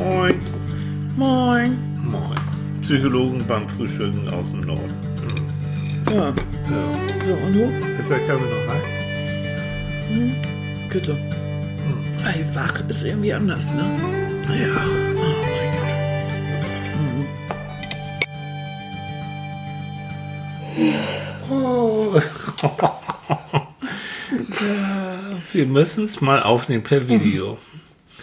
Moin. 0.00 0.40
Moin. 1.14 1.76
Moin. 2.02 2.34
Psychologen 2.80 3.46
beim 3.46 3.68
Frühstücken 3.68 4.26
aus 4.30 4.50
dem 4.50 4.62
Norden. 4.62 4.94
Ja. 6.10 6.28
Ja. 6.28 6.34
So, 7.22 7.34
und 7.34 7.52
du? 7.52 7.64
Ist 7.98 8.08
der 8.08 8.20
Kaffee 8.20 8.40
noch 8.40 8.66
heiß? 8.72 8.96
Bitte. 10.90 11.18
Ey, 12.24 12.46
wach 12.54 12.80
ist 12.88 13.04
irgendwie 13.04 13.34
anders, 13.34 13.70
ne? 13.72 13.84
Ja. 14.58 14.86
Oh 21.50 21.50
Oh. 21.50 22.14
Wir 25.52 25.66
müssen 25.66 26.04
es 26.04 26.22
mal 26.22 26.42
aufnehmen 26.42 26.84
per 26.84 27.06
Video. 27.06 27.58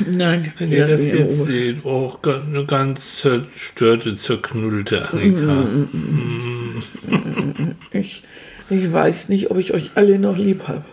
Nein, 0.09 0.53
Wenn 0.57 0.71
ihr 0.71 0.87
das 0.87 1.11
jetzt 1.11 1.45
seht, 1.45 1.83
oh, 1.83 2.13
ga- 2.21 2.41
eine 2.41 2.65
ganz 2.65 3.17
zerstörte, 3.21 4.15
zerknüllte 4.15 5.09
Annika. 5.09 5.65
Ich, 7.91 8.23
ich 8.69 8.93
weiß 8.93 9.29
nicht, 9.29 9.51
ob 9.51 9.57
ich 9.57 9.73
euch 9.73 9.91
alle 9.95 10.19
noch 10.19 10.37
lieb 10.37 10.67
habe. 10.67 10.85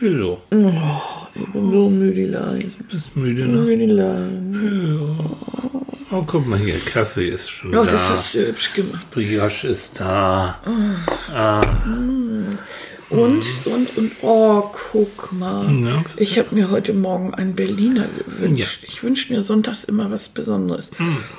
Wieso? 0.00 0.40
Ich 0.50 1.52
bin 1.52 1.70
so 1.70 1.90
müdelein. 1.90 2.72
Bist 2.90 3.16
müde, 3.16 3.46
ne? 3.48 3.58
Müdelein. 3.58 5.26
Oh, 6.10 6.22
guck 6.26 6.46
mal 6.46 6.58
hier, 6.58 6.78
Kaffee 6.78 7.28
ist 7.28 7.50
schon 7.50 7.70
Oh, 7.76 7.84
da. 7.84 7.90
das 7.92 8.08
hast 8.10 8.34
du 8.34 8.46
hübsch 8.46 8.72
gemacht. 8.74 9.06
Brioche 9.10 9.68
ist 9.68 10.00
da. 10.00 10.58
Und, 13.10 13.42
und, 13.64 13.96
und, 13.96 14.12
oh, 14.20 14.70
guck 14.92 15.32
mal. 15.32 15.70
Ja, 15.82 16.04
ich 16.16 16.38
habe 16.38 16.54
mir 16.54 16.70
heute 16.70 16.92
Morgen 16.92 17.32
einen 17.32 17.54
Berliner 17.54 18.06
gewünscht. 18.06 18.84
Ich 18.86 19.02
wünsche 19.02 19.32
mir 19.32 19.40
sonntags 19.40 19.84
immer 19.84 20.10
was 20.10 20.28
Besonderes. 20.28 20.90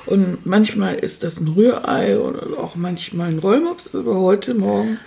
Und 0.06 0.44
manchmal 0.46 0.96
ist 0.96 1.22
das 1.22 1.38
ein 1.40 1.48
Rührei 1.48 2.18
oder 2.18 2.58
auch 2.58 2.74
manchmal 2.74 3.28
ein 3.28 3.38
Rollmops, 3.38 3.94
aber 3.94 4.16
heute 4.16 4.54
Morgen. 4.54 4.98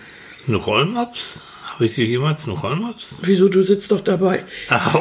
Ein 0.48 0.56
Rollmops? 0.56 1.40
Habe 1.74 1.88
ich 1.88 1.96
hier 1.96 2.06
jemals 2.06 2.44
einen 2.46 2.56
Rollmops? 2.56 3.16
Wieso, 3.24 3.50
du 3.50 3.64
sitzt 3.64 3.92
doch 3.92 4.02
dabei. 4.02 4.46
Ah, 4.70 4.96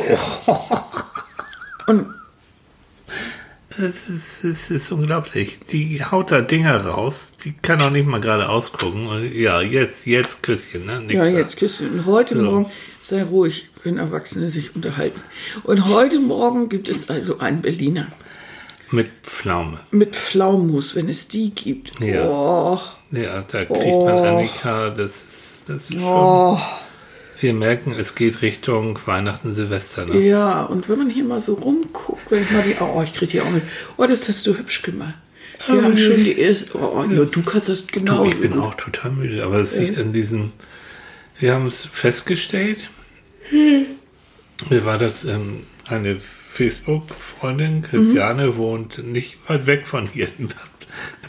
oh. 0.46 0.58
Und 1.86 2.06
Es 3.78 4.08
ist, 4.08 4.44
es 4.44 4.70
ist 4.70 4.92
unglaublich. 4.92 5.58
Die 5.70 6.04
haut 6.04 6.30
da 6.30 6.40
Dinger 6.40 6.84
raus. 6.84 7.32
Die 7.44 7.52
kann 7.52 7.80
auch 7.80 7.90
nicht 7.90 8.06
mal 8.06 8.20
gerade 8.20 8.48
ausgucken. 8.48 9.06
Und 9.06 9.32
ja, 9.32 9.60
jetzt, 9.60 10.06
jetzt 10.06 10.42
Küsschen, 10.42 10.86
ne? 10.86 11.00
Nix 11.00 11.14
ja, 11.14 11.26
jetzt 11.26 11.56
küssen. 11.56 11.90
Und 11.90 12.06
heute 12.06 12.34
So. 12.34 12.42
Morgen, 12.42 12.66
sei 13.00 13.22
ruhig, 13.22 13.68
wenn 13.84 13.98
Erwachsene 13.98 14.50
sich 14.50 14.74
unterhalten. 14.76 15.20
Und 15.64 15.86
heute 15.88 16.18
Morgen 16.20 16.68
gibt 16.68 16.88
es 16.88 17.08
also 17.08 17.38
einen 17.38 17.62
Berliner 17.62 18.08
Mit 18.90 19.08
Pflaume. 19.22 19.80
mit 19.90 20.16
Pflaumenmus, 20.16 20.94
wenn 20.94 21.08
es 21.08 21.28
die 21.28 21.50
gibt. 21.50 21.98
Ja. 22.00 22.26
Oh, 22.28 22.78
Ja, 23.10 23.42
da 23.42 23.64
kriegt 23.64 23.80
man 23.80 24.18
Annika, 24.18 24.90
das 24.90 25.24
ist, 25.24 25.64
das 25.68 25.76
ist 25.84 25.94
schon. 25.94 26.02
oh. 26.02 26.58
Wir 27.42 27.54
merken, 27.54 27.92
es 27.98 28.14
geht 28.14 28.40
Richtung 28.40 29.00
Weihnachten, 29.04 29.52
Silvester, 29.52 30.06
ne? 30.06 30.20
Ja, 30.20 30.62
und 30.62 30.88
wenn 30.88 30.98
man 30.98 31.10
hier 31.10 31.24
mal 31.24 31.40
so 31.40 31.54
rumguckt, 31.54 32.30
wenn 32.30 32.40
ich 32.40 32.52
mal 32.52 32.62
die, 32.62 32.76
oh, 32.78 33.02
ich 33.02 33.12
kriege 33.12 33.32
die 33.32 33.40
auch 33.40 33.50
mit. 33.50 33.64
Oh, 33.96 34.06
das 34.06 34.28
hast 34.28 34.46
du 34.46 34.56
hübsch 34.56 34.82
gemacht. 34.82 35.14
Wir 35.66 35.82
haben 35.82 35.98
schon 35.98 36.22
die 36.22 36.38
erste, 36.38 36.78
oh, 36.78 37.04
ja, 37.04 37.24
du 37.24 37.42
kannst 37.42 37.68
das 37.68 37.88
genau. 37.88 38.22
Du, 38.22 38.30
ich 38.30 38.38
bin 38.38 38.56
auch 38.60 38.76
total 38.76 39.10
müde, 39.10 39.42
aber 39.42 39.58
es 39.58 39.76
liegt 39.76 39.98
an 39.98 40.12
diesen. 40.12 40.52
Wir 41.40 41.54
haben 41.54 41.66
es 41.66 41.84
festgestellt. 41.84 42.88
Mir 43.50 44.84
war 44.84 44.98
das 44.98 45.24
ähm, 45.24 45.64
eine 45.88 46.20
Facebook-Freundin, 46.20 47.82
Christiane, 47.82 48.56
wohnt 48.56 49.04
nicht 49.04 49.38
weit 49.48 49.66
weg 49.66 49.88
von 49.88 50.06
hier 50.06 50.28
in 50.38 50.46
Bad, 50.46 50.68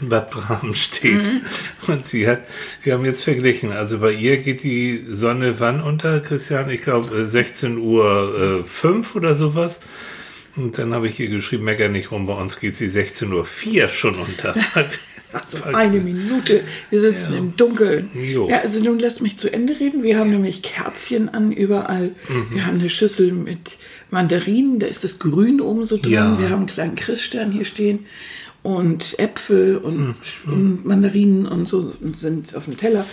in 0.00 0.08
Bad 0.08 0.30
Bramstedt. 0.30 1.28
Und 1.86 2.06
sie 2.06 2.26
hat, 2.26 2.42
wir 2.82 2.94
haben 2.94 3.04
jetzt 3.04 3.24
verglichen, 3.24 3.72
also 3.72 3.98
bei 3.98 4.12
ihr 4.12 4.38
geht 4.38 4.62
die 4.62 5.04
Sonne 5.08 5.60
wann 5.60 5.80
unter, 5.82 6.20
Christiane? 6.20 6.74
Ich 6.74 6.82
glaube 6.82 7.26
16 7.26 7.78
Uhr 7.78 8.62
äh, 8.64 8.68
5 8.68 9.16
oder 9.16 9.34
sowas. 9.34 9.80
Und 10.56 10.78
dann 10.78 10.94
habe 10.94 11.08
ich 11.08 11.18
ihr 11.18 11.28
geschrieben, 11.28 11.64
mecker 11.64 11.88
nicht 11.88 12.10
rum, 12.12 12.26
bei 12.26 12.34
uns 12.34 12.60
geht 12.60 12.76
sie 12.76 12.88
16 12.88 13.32
Uhr 13.32 13.44
4 13.44 13.88
schon 13.88 14.16
unter. 14.16 14.54
Also 15.34 15.64
eine 15.64 15.98
Minute. 15.98 16.62
Wir 16.90 17.00
sitzen 17.00 17.32
Ja. 17.32 17.38
im 17.40 17.56
Dunkeln. 17.56 18.08
Jo. 18.14 18.48
Ja, 18.48 18.60
also 18.60 18.78
nun 18.78 19.00
lass 19.00 19.20
mich 19.20 19.36
zu 19.36 19.52
Ende 19.52 19.80
reden. 19.80 20.04
Wir 20.04 20.16
haben 20.16 20.30
nämlich 20.30 20.62
Kerzchen 20.62 21.28
an 21.28 21.50
überall. 21.50 22.12
Mhm. 22.28 22.46
Wir 22.54 22.66
haben 22.66 22.78
eine 22.78 22.88
Schüssel 22.88 23.32
mit 23.32 23.72
Mandarinen, 24.12 24.78
da 24.78 24.86
ist 24.86 25.02
das 25.02 25.18
Grün 25.18 25.60
oben 25.60 25.86
so 25.86 25.96
drin. 25.96 26.12
Ja. 26.12 26.38
Wir 26.38 26.50
haben 26.50 26.58
einen 26.58 26.66
kleinen 26.66 26.94
Christstern 26.94 27.50
hier 27.50 27.64
stehen 27.64 28.06
und 28.64 29.16
Äpfel 29.20 29.76
und, 29.76 30.16
Mhm. 30.44 30.52
und 30.52 30.84
Mandarinen 30.86 31.46
und 31.46 31.68
so 31.68 31.92
sind 32.16 32.56
auf 32.56 32.64
dem 32.64 32.76
Teller. 32.76 33.06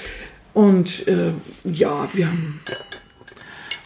Und 0.55 1.07
äh, 1.07 1.31
ja, 1.63 2.09
wir 2.13 2.27
haben 2.27 2.59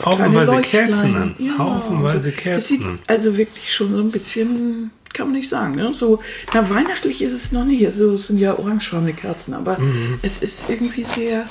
Haufenweise 0.03 0.61
Kerzen 0.61 1.15
an. 1.15 1.35
Ja, 1.39 1.57
Haufenweise 1.57 2.27
und 2.29 2.35
so. 2.35 2.49
Das 2.51 2.67
sieht 2.67 2.81
Kerzen 2.81 2.99
also 3.07 3.37
wirklich 3.37 3.73
schon 3.73 3.91
so 3.91 3.99
ein 3.99 4.11
bisschen, 4.11 4.91
kann 5.13 5.27
man 5.27 5.35
nicht 5.37 5.49
sagen, 5.49 5.75
ne? 5.75 5.93
So, 5.93 6.19
na, 6.53 6.69
weihnachtlich 6.69 7.21
ist 7.21 7.33
es 7.33 7.51
noch 7.51 7.65
nicht. 7.65 7.85
Also, 7.85 8.13
es 8.13 8.27
sind 8.27 8.37
ja 8.39 8.57
orangefarbene 8.57 9.13
Kerzen, 9.13 9.53
aber 9.53 9.79
Mhm. 9.79 10.19
es 10.21 10.39
ist 10.41 10.69
irgendwie 10.69 11.03
sehr 11.05 11.47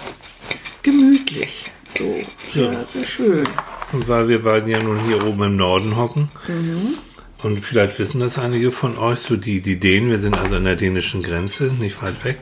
gemütlich. 0.83 1.65
So, 1.99 2.15
Ja. 2.61 2.73
ja, 2.73 2.85
sehr 2.93 3.05
schön. 3.05 3.45
Und 3.93 4.09
weil 4.09 4.29
wir 4.29 4.43
beiden 4.43 4.69
ja 4.69 4.83
nun 4.83 4.99
hier 5.07 5.25
oben 5.25 5.43
im 5.45 5.57
Norden 5.57 5.97
hocken. 5.97 6.29
Mhm. 6.49 6.95
Und 7.44 7.60
vielleicht 7.60 7.99
wissen 7.99 8.21
das 8.21 8.38
einige 8.38 8.72
von 8.72 8.97
euch, 8.97 9.19
so 9.19 9.37
die, 9.37 9.60
die 9.60 9.78
Dänen, 9.78 10.09
wir 10.09 10.16
sind 10.16 10.38
also 10.38 10.56
an 10.56 10.65
der 10.65 10.77
dänischen 10.77 11.22
Grenze, 11.22 11.65
nicht 11.65 12.03
weit 12.03 12.25
weg. 12.25 12.38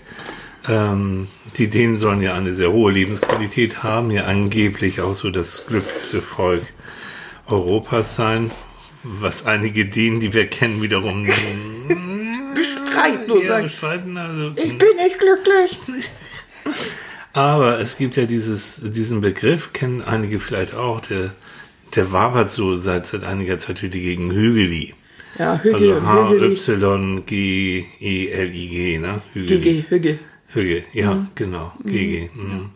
Ähm, 0.68 1.26
die 1.56 1.68
Dänen 1.68 1.98
sollen 1.98 2.22
ja 2.22 2.34
eine 2.34 2.54
sehr 2.54 2.70
hohe 2.70 2.92
Lebensqualität 2.92 3.82
haben, 3.82 4.12
ja 4.12 4.26
angeblich 4.26 5.00
auch 5.00 5.14
so 5.14 5.30
das 5.30 5.66
glücklichste 5.66 6.22
Volk 6.22 6.62
Europas 7.48 8.14
sein, 8.14 8.52
was 9.02 9.44
einige 9.44 9.86
Dänen, 9.86 10.20
die 10.20 10.34
wir 10.34 10.46
kennen, 10.46 10.80
wiederum 10.82 11.22
Bestreiten 12.54 13.32
und 13.32 13.44
ja, 13.44 13.60
bestreiten. 13.60 14.16
Also, 14.16 14.52
ich 14.54 14.78
bin 14.78 14.96
nicht 14.98 15.18
glücklich. 15.18 16.10
Aber 17.32 17.80
es 17.80 17.96
gibt 17.96 18.16
ja 18.16 18.26
dieses, 18.26 18.80
diesen 18.84 19.20
Begriff, 19.20 19.72
kennen 19.72 20.00
einige 20.00 20.38
vielleicht 20.38 20.74
auch, 20.74 21.00
der, 21.00 21.32
der 21.94 22.12
wabert 22.12 22.50
so 22.52 22.76
seit, 22.76 23.06
seit 23.06 23.24
einiger 23.24 23.58
Zeit 23.58 23.82
wieder 23.82 23.98
gegen 23.98 24.30
Hügeli. 24.32 24.94
Ja, 25.38 25.58
Hügel, 25.62 25.74
Also 25.74 26.30
Hügel, 26.30 26.56
H-Y-G-E-L-I-G, 27.62 28.98
ne? 28.98 29.22
Hügeli. 29.32 29.56
Hügel, 29.56 29.84
Hügel. 29.88 30.18
Hügel, 30.48 30.82
ja, 30.92 31.26
genau. 31.34 31.72
GG. 31.84 32.28
Mhm. 32.34 32.70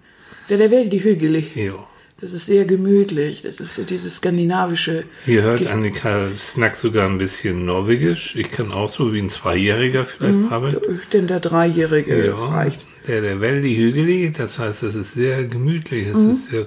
Der, 0.48 0.58
der 0.58 0.70
Welt, 0.70 0.92
die 0.92 1.02
Hügeli. 1.04 1.46
Jo. 1.54 1.84
Das 2.18 2.32
ist 2.32 2.46
sehr 2.46 2.64
gemütlich. 2.64 3.42
Das 3.42 3.60
ist 3.60 3.74
so 3.74 3.82
dieses 3.82 4.16
skandinavische. 4.16 5.04
Hier 5.26 5.42
hört 5.42 5.66
Annika 5.66 6.30
Snack 6.38 6.76
sogar 6.76 7.06
ein 7.06 7.18
bisschen 7.18 7.66
norwegisch. 7.66 8.34
Ich 8.36 8.48
kann 8.48 8.72
auch 8.72 8.90
so 8.90 9.12
wie 9.12 9.18
ein 9.20 9.28
Zweijähriger 9.28 10.06
vielleicht 10.06 10.48
brabbeln. 10.48 10.76
Ich 11.02 11.08
denn 11.10 11.26
der 11.26 11.40
Dreijährige, 11.40 12.28
das 12.30 12.40
Ja, 12.40 12.46
reicht. 12.46 12.80
der, 13.06 13.20
der 13.20 13.42
Weldi 13.42 13.76
Hügeli, 13.76 14.32
das 14.32 14.58
heißt, 14.58 14.82
es 14.84 14.94
ist 14.94 15.12
sehr 15.12 15.44
gemütlich, 15.44 16.06
es 16.08 16.24
ist 16.24 16.46
sehr 16.46 16.66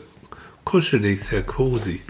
kuschelig, 0.66 1.24
sehr 1.24 1.42
cozy. 1.42 2.02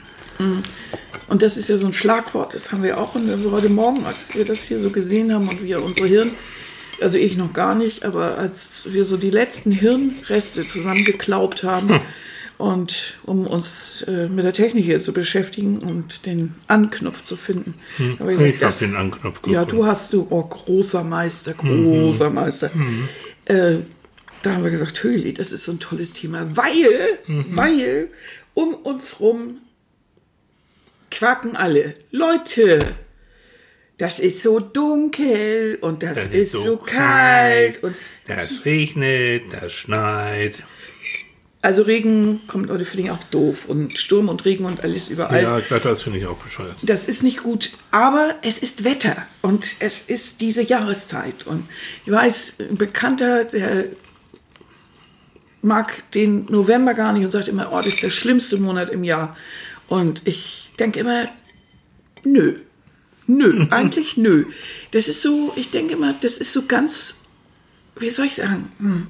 Und 1.27 1.41
das 1.41 1.57
ist 1.57 1.69
ja 1.69 1.77
so 1.77 1.87
ein 1.87 1.93
Schlagwort, 1.93 2.53
das 2.55 2.71
haben 2.71 2.81
wir 2.83 2.97
auch 2.99 3.13
und 3.15 3.29
also 3.29 3.51
heute 3.51 3.69
Morgen, 3.69 4.05
als 4.05 4.33
wir 4.35 4.45
das 4.45 4.63
hier 4.63 4.79
so 4.79 4.89
gesehen 4.89 5.33
haben 5.33 5.47
und 5.47 5.63
wir 5.63 5.83
unsere 5.83 6.07
Hirn, 6.07 6.31
also 7.01 7.17
ich 7.17 7.37
noch 7.37 7.53
gar 7.53 7.75
nicht, 7.75 8.03
aber 8.03 8.37
als 8.37 8.83
wir 8.87 9.05
so 9.05 9.15
die 9.17 9.29
letzten 9.29 9.71
Hirnreste 9.71 10.65
zusammengeklaubt 10.67 11.63
haben 11.63 11.99
und 12.57 13.17
um 13.25 13.45
uns 13.47 14.03
äh, 14.07 14.27
mit 14.27 14.43
der 14.45 14.53
Technik 14.53 14.85
hier 14.85 14.99
zu 14.99 15.13
beschäftigen 15.13 15.79
und 15.79 16.25
den 16.25 16.55
Anknopf 16.67 17.23
zu 17.23 17.37
finden. 17.37 17.75
habe 18.19 18.33
Ich 18.33 18.39
gesagt, 18.39 18.63
habe 18.63 18.75
den 18.91 18.95
Anknopf 18.95 19.41
Ja, 19.45 19.63
gefunden. 19.63 19.77
du 19.77 19.85
hast 19.85 20.11
du, 20.13 20.27
oh, 20.29 20.43
großer 20.43 21.03
Meister, 21.03 21.53
großer 21.53 22.29
Meister. 22.29 22.71
Äh, 23.45 23.75
da 24.41 24.53
haben 24.53 24.63
wir 24.63 24.71
gesagt, 24.71 25.03
Höhli, 25.03 25.33
das 25.33 25.51
ist 25.51 25.65
so 25.65 25.73
ein 25.73 25.79
tolles 25.79 26.13
Thema, 26.13 26.47
weil, 26.55 27.19
weil 27.51 28.07
um 28.53 28.73
uns 28.73 29.19
rum 29.19 29.57
quaken 31.09 31.55
alle. 31.55 31.95
Leute, 32.11 32.95
das 33.97 34.19
ist 34.19 34.43
so 34.43 34.59
dunkel 34.59 35.77
und 35.81 36.03
das, 36.03 36.27
ist, 36.27 36.53
so 36.53 36.77
kalt. 36.77 37.83
Und 37.83 37.95
Das 38.27 38.63
regnet, 38.63 39.43
das 39.51 39.73
schneit. 39.73 40.63
also 41.61 41.81
Regen 41.81 42.41
kommt 42.47 42.67
Leute 42.67 42.85
finde 42.85 43.07
ich 43.07 43.11
auch 43.11 43.23
doof 43.31 43.65
und 43.67 43.97
Sturm 43.97 44.29
und 44.29 44.45
Regen 44.45 44.63
und 44.63 44.81
alles 44.81 45.09
überall. 45.09 45.43
Ja, 45.43 45.59
glatt, 45.59 45.83
das 45.83 46.03
finde 46.03 46.19
ich 46.19 46.25
auch 46.27 46.37
bescheuert. 46.37 46.77
Das 46.81 47.09
ist 47.09 47.23
nicht 47.23 47.43
gut, 47.43 47.71
aber 47.91 48.35
es 48.41 48.59
ist 48.59 48.85
Wetter 48.85 49.17
und 49.41 49.75
es 49.79 50.03
ist 50.03 50.39
diese 50.39 50.63
Jahreszeit. 50.63 51.45
Und 51.45 51.67
ich 52.05 52.11
weiß, 52.13 52.55
ein 52.59 52.77
Bekannter, 52.77 53.43
der 53.43 53.87
mag 55.61 56.09
den 56.11 56.45
November 56.45 56.93
gar 56.93 57.11
nicht 57.11 57.25
und 57.25 57.31
sagt 57.31 57.49
immer, 57.49 57.73
oh, 57.73 57.77
das 57.77 57.87
ist 57.87 58.03
der 58.03 58.11
schlimmste 58.11 58.57
Monat 58.57 58.89
im 58.91 59.03
Jahr. 59.03 59.35
Und 59.89 60.21
ich 60.25 60.58
denke 60.79 61.01
immer, 61.01 61.27
nö, 62.23 62.55
Nö, 63.29 63.67
eigentlich 63.69 64.17
nö. 64.17 64.45
Das 64.91 65.07
ist 65.07 65.21
so, 65.21 65.53
ich 65.55 65.69
denke 65.69 65.95
mal, 65.95 66.15
das 66.19 66.39
ist 66.39 66.51
so 66.51 66.65
ganz, 66.65 67.19
wie 67.97 68.09
soll 68.09 68.25
ich 68.25 68.35
sagen, 68.35 68.71
hm. 68.79 69.07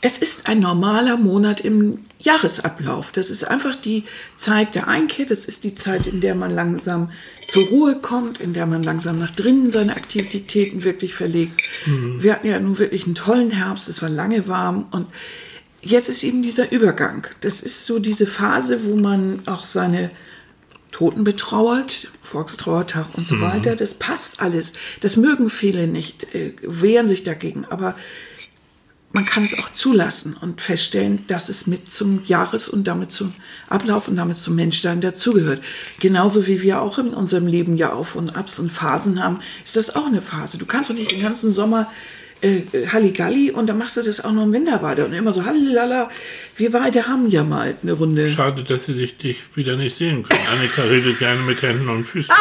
es 0.00 0.18
ist 0.18 0.48
ein 0.48 0.58
normaler 0.58 1.16
Monat 1.16 1.60
im 1.60 2.00
Jahresablauf. 2.18 3.12
Das 3.12 3.30
ist 3.30 3.44
einfach 3.44 3.76
die 3.76 4.02
Zeit 4.36 4.74
der 4.74 4.88
Einkehr, 4.88 5.26
das 5.26 5.46
ist 5.46 5.62
die 5.62 5.76
Zeit, 5.76 6.08
in 6.08 6.20
der 6.20 6.34
man 6.34 6.52
langsam 6.52 7.12
zur 7.46 7.64
Ruhe 7.66 8.00
kommt, 8.00 8.40
in 8.40 8.52
der 8.52 8.66
man 8.66 8.82
langsam 8.82 9.20
nach 9.20 9.30
drinnen 9.30 9.70
seine 9.70 9.94
Aktivitäten 9.94 10.82
wirklich 10.82 11.14
verlegt. 11.14 11.62
Wir 11.86 12.32
hatten 12.32 12.48
ja 12.48 12.58
nun 12.58 12.78
wirklich 12.78 13.04
einen 13.04 13.14
tollen 13.14 13.50
Herbst, 13.52 13.88
es 13.88 14.02
war 14.02 14.08
lange 14.08 14.48
warm 14.48 14.86
und 14.90 15.06
jetzt 15.82 16.08
ist 16.08 16.24
eben 16.24 16.42
dieser 16.42 16.72
Übergang. 16.72 17.28
Das 17.40 17.62
ist 17.62 17.86
so 17.86 18.00
diese 18.00 18.26
Phase, 18.26 18.84
wo 18.84 18.96
man 18.96 19.42
auch 19.46 19.64
seine 19.64 20.10
Toten 20.92 21.24
betrauert, 21.24 22.08
Volkstrauertag 22.22 23.06
und 23.14 23.26
so 23.26 23.40
weiter. 23.40 23.74
Das 23.74 23.94
passt 23.94 24.40
alles. 24.40 24.74
Das 25.00 25.16
mögen 25.16 25.50
viele 25.50 25.88
nicht, 25.88 26.34
äh, 26.34 26.52
wehren 26.62 27.08
sich 27.08 27.24
dagegen. 27.24 27.64
Aber 27.64 27.96
man 29.12 29.26
kann 29.26 29.42
es 29.42 29.58
auch 29.58 29.72
zulassen 29.74 30.36
und 30.40 30.60
feststellen, 30.60 31.24
dass 31.26 31.48
es 31.48 31.66
mit 31.66 31.90
zum 31.90 32.24
Jahres- 32.24 32.68
und 32.68 32.84
damit 32.84 33.10
zum 33.10 33.32
Ablauf 33.68 34.08
und 34.08 34.16
damit 34.16 34.38
zum 34.38 34.54
Menschsein 34.54 35.00
dazugehört. 35.00 35.62
Genauso 35.98 36.46
wie 36.46 36.62
wir 36.62 36.80
auch 36.80 36.98
in 36.98 37.12
unserem 37.12 37.46
Leben 37.46 37.76
ja 37.76 37.92
Auf 37.92 38.14
und 38.14 38.36
Abs 38.36 38.58
und 38.58 38.70
Phasen 38.70 39.22
haben, 39.22 39.40
ist 39.64 39.76
das 39.76 39.94
auch 39.94 40.06
eine 40.06 40.22
Phase. 40.22 40.56
Du 40.56 40.66
kannst 40.66 40.88
doch 40.88 40.94
nicht 40.94 41.12
den 41.12 41.20
ganzen 41.20 41.52
Sommer 41.52 41.90
äh, 42.42 42.86
Halligalli 42.88 43.50
und 43.50 43.68
dann 43.68 43.78
machst 43.78 43.96
du 43.96 44.02
das 44.02 44.24
auch 44.24 44.32
noch 44.32 44.42
im 44.42 44.52
Winter 44.52 44.82
weiter 44.82 45.04
und 45.04 45.12
immer 45.12 45.32
so 45.32 45.44
Hallilala. 45.44 46.10
Wir 46.56 46.72
beide 46.72 47.06
haben 47.06 47.30
ja 47.30 47.44
mal 47.44 47.76
eine 47.82 47.92
Runde. 47.92 48.30
Schade, 48.30 48.64
dass 48.64 48.86
sie 48.86 48.94
dich, 48.94 49.16
dich 49.16 49.42
wieder 49.54 49.76
nicht 49.76 49.96
sehen 49.96 50.24
können. 50.24 50.40
Annika 50.52 50.82
redet 50.82 51.18
gerne 51.18 51.40
mit 51.42 51.62
Händen 51.62 51.88
und 51.88 52.04
Füßen. 52.04 52.34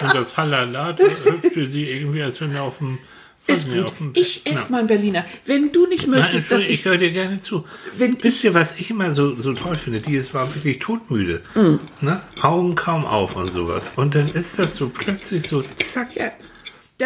und 0.00 0.14
das 0.14 0.36
Halala 0.36 0.92
da 0.94 1.04
hüpft 1.04 1.52
für 1.52 1.66
sie 1.66 1.90
irgendwie, 1.90 2.22
als 2.22 2.40
wenn 2.40 2.54
er 2.54 2.62
auf 2.62 2.78
dem. 2.78 2.98
Ist 3.46 3.74
gut. 3.74 3.92
Ich 4.14 4.46
esse 4.46 4.72
mal 4.72 4.78
einen 4.78 4.86
Berliner. 4.86 5.26
Wenn 5.44 5.70
du 5.70 5.86
nicht 5.86 6.06
Nein, 6.06 6.20
möchtest, 6.22 6.50
dass 6.50 6.66
Entschuldigung, 6.66 6.72
ich 6.72 6.80
ich. 6.80 6.84
höre 6.86 6.96
dir 6.96 7.12
gerne 7.12 7.40
zu. 7.40 7.66
Wenn 7.94 8.16
Wisst 8.22 8.42
ihr, 8.42 8.54
was 8.54 8.80
ich 8.80 8.90
immer 8.90 9.12
so, 9.12 9.38
so 9.38 9.52
toll 9.52 9.76
finde? 9.76 10.00
Die 10.00 10.16
ist 10.16 10.32
war 10.32 10.52
wirklich 10.54 10.78
todmüde. 10.78 11.42
Mm. 11.54 11.74
Ne? 12.00 12.22
Augen 12.40 12.74
kaum 12.74 13.04
auf 13.04 13.36
und 13.36 13.52
sowas. 13.52 13.92
Und 13.96 14.14
dann 14.14 14.32
ist 14.32 14.58
das 14.58 14.76
so 14.76 14.88
plötzlich 14.88 15.46
so, 15.46 15.62
zack. 15.92 16.16
Ja, 16.16 16.32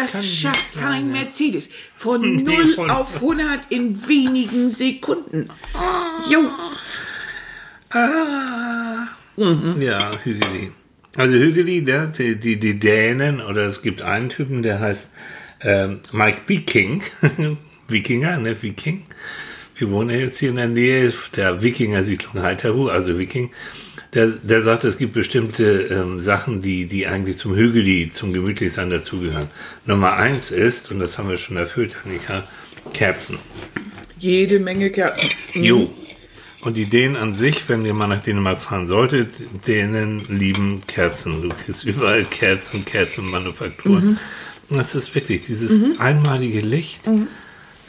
das 0.01 0.11
Kann 0.13 0.23
schafft 0.23 0.75
nicht 0.75 0.83
kein 0.85 1.07
ja. 1.07 1.21
Mercedes. 1.21 1.69
Von 1.95 2.35
Nee, 2.43 2.57
0 2.57 2.73
voll. 2.75 2.89
auf 2.89 3.15
100 3.15 3.61
in 3.69 4.07
wenigen 4.07 4.69
Sekunden. 4.69 5.49
Jo. 6.29 6.49
Ah. 7.91 9.07
Mhm. 9.35 9.81
Ja, 9.81 9.97
Hügeli. 10.23 10.71
Also 11.15 11.33
Hügeli, 11.37 11.83
der, 11.83 12.07
die, 12.07 12.35
die, 12.35 12.59
die 12.59 12.79
Dänen, 12.79 13.41
oder 13.41 13.63
es 13.63 13.81
gibt 13.81 14.01
einen 14.01 14.29
Typen, 14.29 14.63
der 14.63 14.79
heißt 14.79 15.09
ähm, 15.61 16.01
Mike 16.11 16.41
Viking. 16.47 17.03
Wikinger, 17.87 18.37
ne, 18.37 18.61
Viking. 18.61 19.05
Wir 19.75 19.89
wohnen 19.91 20.09
jetzt 20.17 20.37
hier 20.39 20.49
in 20.49 20.57
der 20.57 20.67
Nähe 20.67 21.13
der 21.35 21.63
Wikinger-Siedlung 21.63 22.43
Heiterhu, 22.43 22.89
also 22.89 23.17
Viking. 23.17 23.49
Der, 24.13 24.27
der 24.27 24.63
sagt, 24.63 24.85
es 24.85 24.97
gibt 24.97 25.13
bestimmte 25.13 25.87
ähm, 25.91 26.19
Sachen, 26.19 26.63
die, 26.63 26.87
die 26.87 27.05
eigentlich 27.05 27.37
zum 27.37 27.55
Hügeli, 27.55 28.09
zum 28.11 28.33
Gemütlichsein 28.33 28.89
dazugehören. 28.89 29.49
Nummer 29.85 30.13
eins 30.13 30.49
ist, 30.49 30.91
und 30.91 30.99
das 30.99 31.19
haben 31.19 31.29
wir 31.29 31.37
schon 31.37 31.57
erfüllt, 31.57 31.95
Annika, 32.03 32.43
Kerzen. 32.93 33.37
Jede 34.17 34.59
Menge 34.59 34.89
Kerzen. 34.89 35.29
Jo. 35.53 35.93
Und 36.61 36.75
die 36.75 36.85
Dänen 36.85 37.15
an 37.15 37.35
sich, 37.35 37.69
wenn 37.69 37.85
ihr 37.85 37.93
mal 37.93 38.07
nach 38.07 38.21
Dänemark 38.21 38.59
fahren 38.59 38.87
solltet, 38.87 39.29
Dänen 39.67 40.25
lieben 40.27 40.81
Kerzen. 40.87 41.41
Du 41.41 41.49
kriegst 41.49 41.85
überall 41.85 42.25
Kerzen, 42.25 42.83
Kerzenmanufakturen. 42.83 44.19
Und 44.69 44.77
das 44.77 44.93
ist 44.95 45.13
wirklich 45.15 45.45
dieses 45.45 45.99
einmalige 45.99 46.61
Licht, 46.61 47.01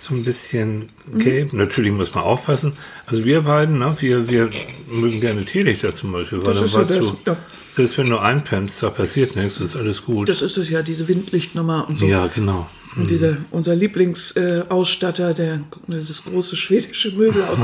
so 0.02 0.14
ein 0.14 0.22
bisschen 0.22 0.88
gelb. 1.16 1.52
Natürlich 1.52 1.92
muss 1.92 2.14
man 2.14 2.24
aufpassen. 2.24 2.74
Also 3.06 3.24
wir 3.24 3.42
beiden, 3.42 3.78
ne, 3.78 3.96
wir, 4.00 4.28
wir 4.28 4.50
mögen 4.90 5.20
gerne 5.20 5.44
Teelichter 5.44 5.94
zum 5.94 6.12
Beispiel, 6.12 6.38
weil 6.38 6.54
Das 6.54 6.56
dann 6.56 6.64
ist 6.64 6.72
ja 6.74 6.80
weißt 6.80 6.90
das, 6.90 7.06
du, 7.06 7.16
ja. 7.30 7.36
selbst 7.76 7.98
wenn 7.98 8.10
du 8.10 8.18
einpennst, 8.18 8.82
da 8.82 8.90
passiert 8.90 9.36
nichts, 9.36 9.60
ist 9.60 9.76
alles 9.76 10.04
gut. 10.04 10.28
Das 10.28 10.42
ist 10.42 10.56
es 10.56 10.70
ja, 10.70 10.82
diese 10.82 11.06
Windlichtnummer 11.08 11.88
und 11.88 11.98
so. 11.98 12.06
ja, 12.06 12.26
genau. 12.28 12.68
Und 12.96 13.08
dieser, 13.08 13.36
unser 13.52 13.76
Lieblingsausstatter, 13.76 15.30
äh, 15.30 15.34
der, 15.34 15.60
dieses 15.86 16.24
große 16.24 16.56
schwedische 16.56 17.12
Möbelhaus. 17.12 17.58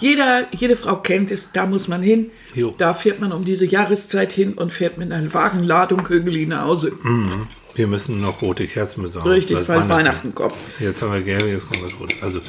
Jeder, 0.00 0.46
jede 0.52 0.76
Frau 0.76 0.96
kennt 0.96 1.32
es, 1.32 1.50
da 1.52 1.66
muss 1.66 1.88
man 1.88 2.00
hin. 2.00 2.30
Jo. 2.54 2.72
Da 2.78 2.94
fährt 2.94 3.20
man 3.20 3.32
um 3.32 3.44
diese 3.44 3.66
Jahreszeit 3.66 4.32
hin 4.32 4.52
und 4.52 4.72
fährt 4.72 4.98
mit 4.98 5.10
einer 5.10 5.34
Wagenladung 5.34 6.08
Hügeli 6.08 6.46
nach 6.46 6.64
Hause. 6.66 6.92
Wir 7.74 7.86
müssen 7.86 8.20
noch 8.20 8.42
rote 8.42 8.66
Kerzen 8.66 9.02
besorgen. 9.02 9.28
Richtig, 9.30 9.56
weil 9.68 9.80
weil 9.80 9.88
Weihnachten 9.88 10.34
kommt. 10.34 10.54
Jetzt 10.78 11.02
haben 11.02 11.12
wir 11.12 11.22
gelbe, 11.22 11.48
jetzt 11.48 11.68
kommt 11.68 11.82
was 11.82 11.98
Rotes. 11.98 12.22
Also, 12.22 12.40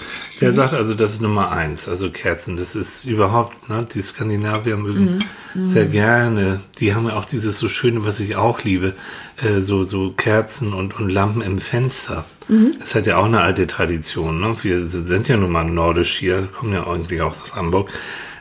der 0.42 0.54
sagt 0.54 0.74
also, 0.74 0.94
das 0.96 1.14
ist 1.14 1.22
Nummer 1.22 1.52
eins, 1.52 1.88
also 1.88 2.10
Kerzen. 2.10 2.58
Das 2.58 2.76
ist 2.76 3.06
überhaupt, 3.06 3.70
ne, 3.70 3.88
die 3.94 4.02
Skandinavier 4.02 4.78
mögen 4.78 5.20
sehr 5.64 5.86
gerne. 5.86 6.60
Die 6.80 6.94
haben 6.96 7.08
ja 7.08 7.16
auch 7.16 7.26
dieses 7.26 7.58
so 7.58 7.70
Schöne, 7.70 8.04
was 8.04 8.20
ich 8.20 8.36
auch 8.36 8.64
liebe, 8.64 8.94
äh, 9.42 9.60
so, 9.60 9.84
so 9.84 10.12
Kerzen 10.12 10.74
und, 10.74 11.00
und 11.00 11.10
Lampen 11.10 11.42
im 11.42 11.60
Fenster. 11.60 12.26
Das 12.78 12.94
hat 12.94 13.08
ja 13.08 13.18
auch 13.18 13.26
eine 13.26 13.40
alte 13.40 13.68
Tradition, 13.68 14.42
ne? 14.42 14.56
Wir 14.62 14.82
sind 14.82 15.30
ja 15.30 15.38
nun 15.38 15.52
mal 15.52 15.64
nordisch 15.64 16.18
hier, 16.18 16.48
kommen 16.48 16.74
ja 16.74 16.86
eigentlich 16.86 17.22
auch 17.22 17.30
aus 17.30 17.56
Hamburg. 17.56 17.90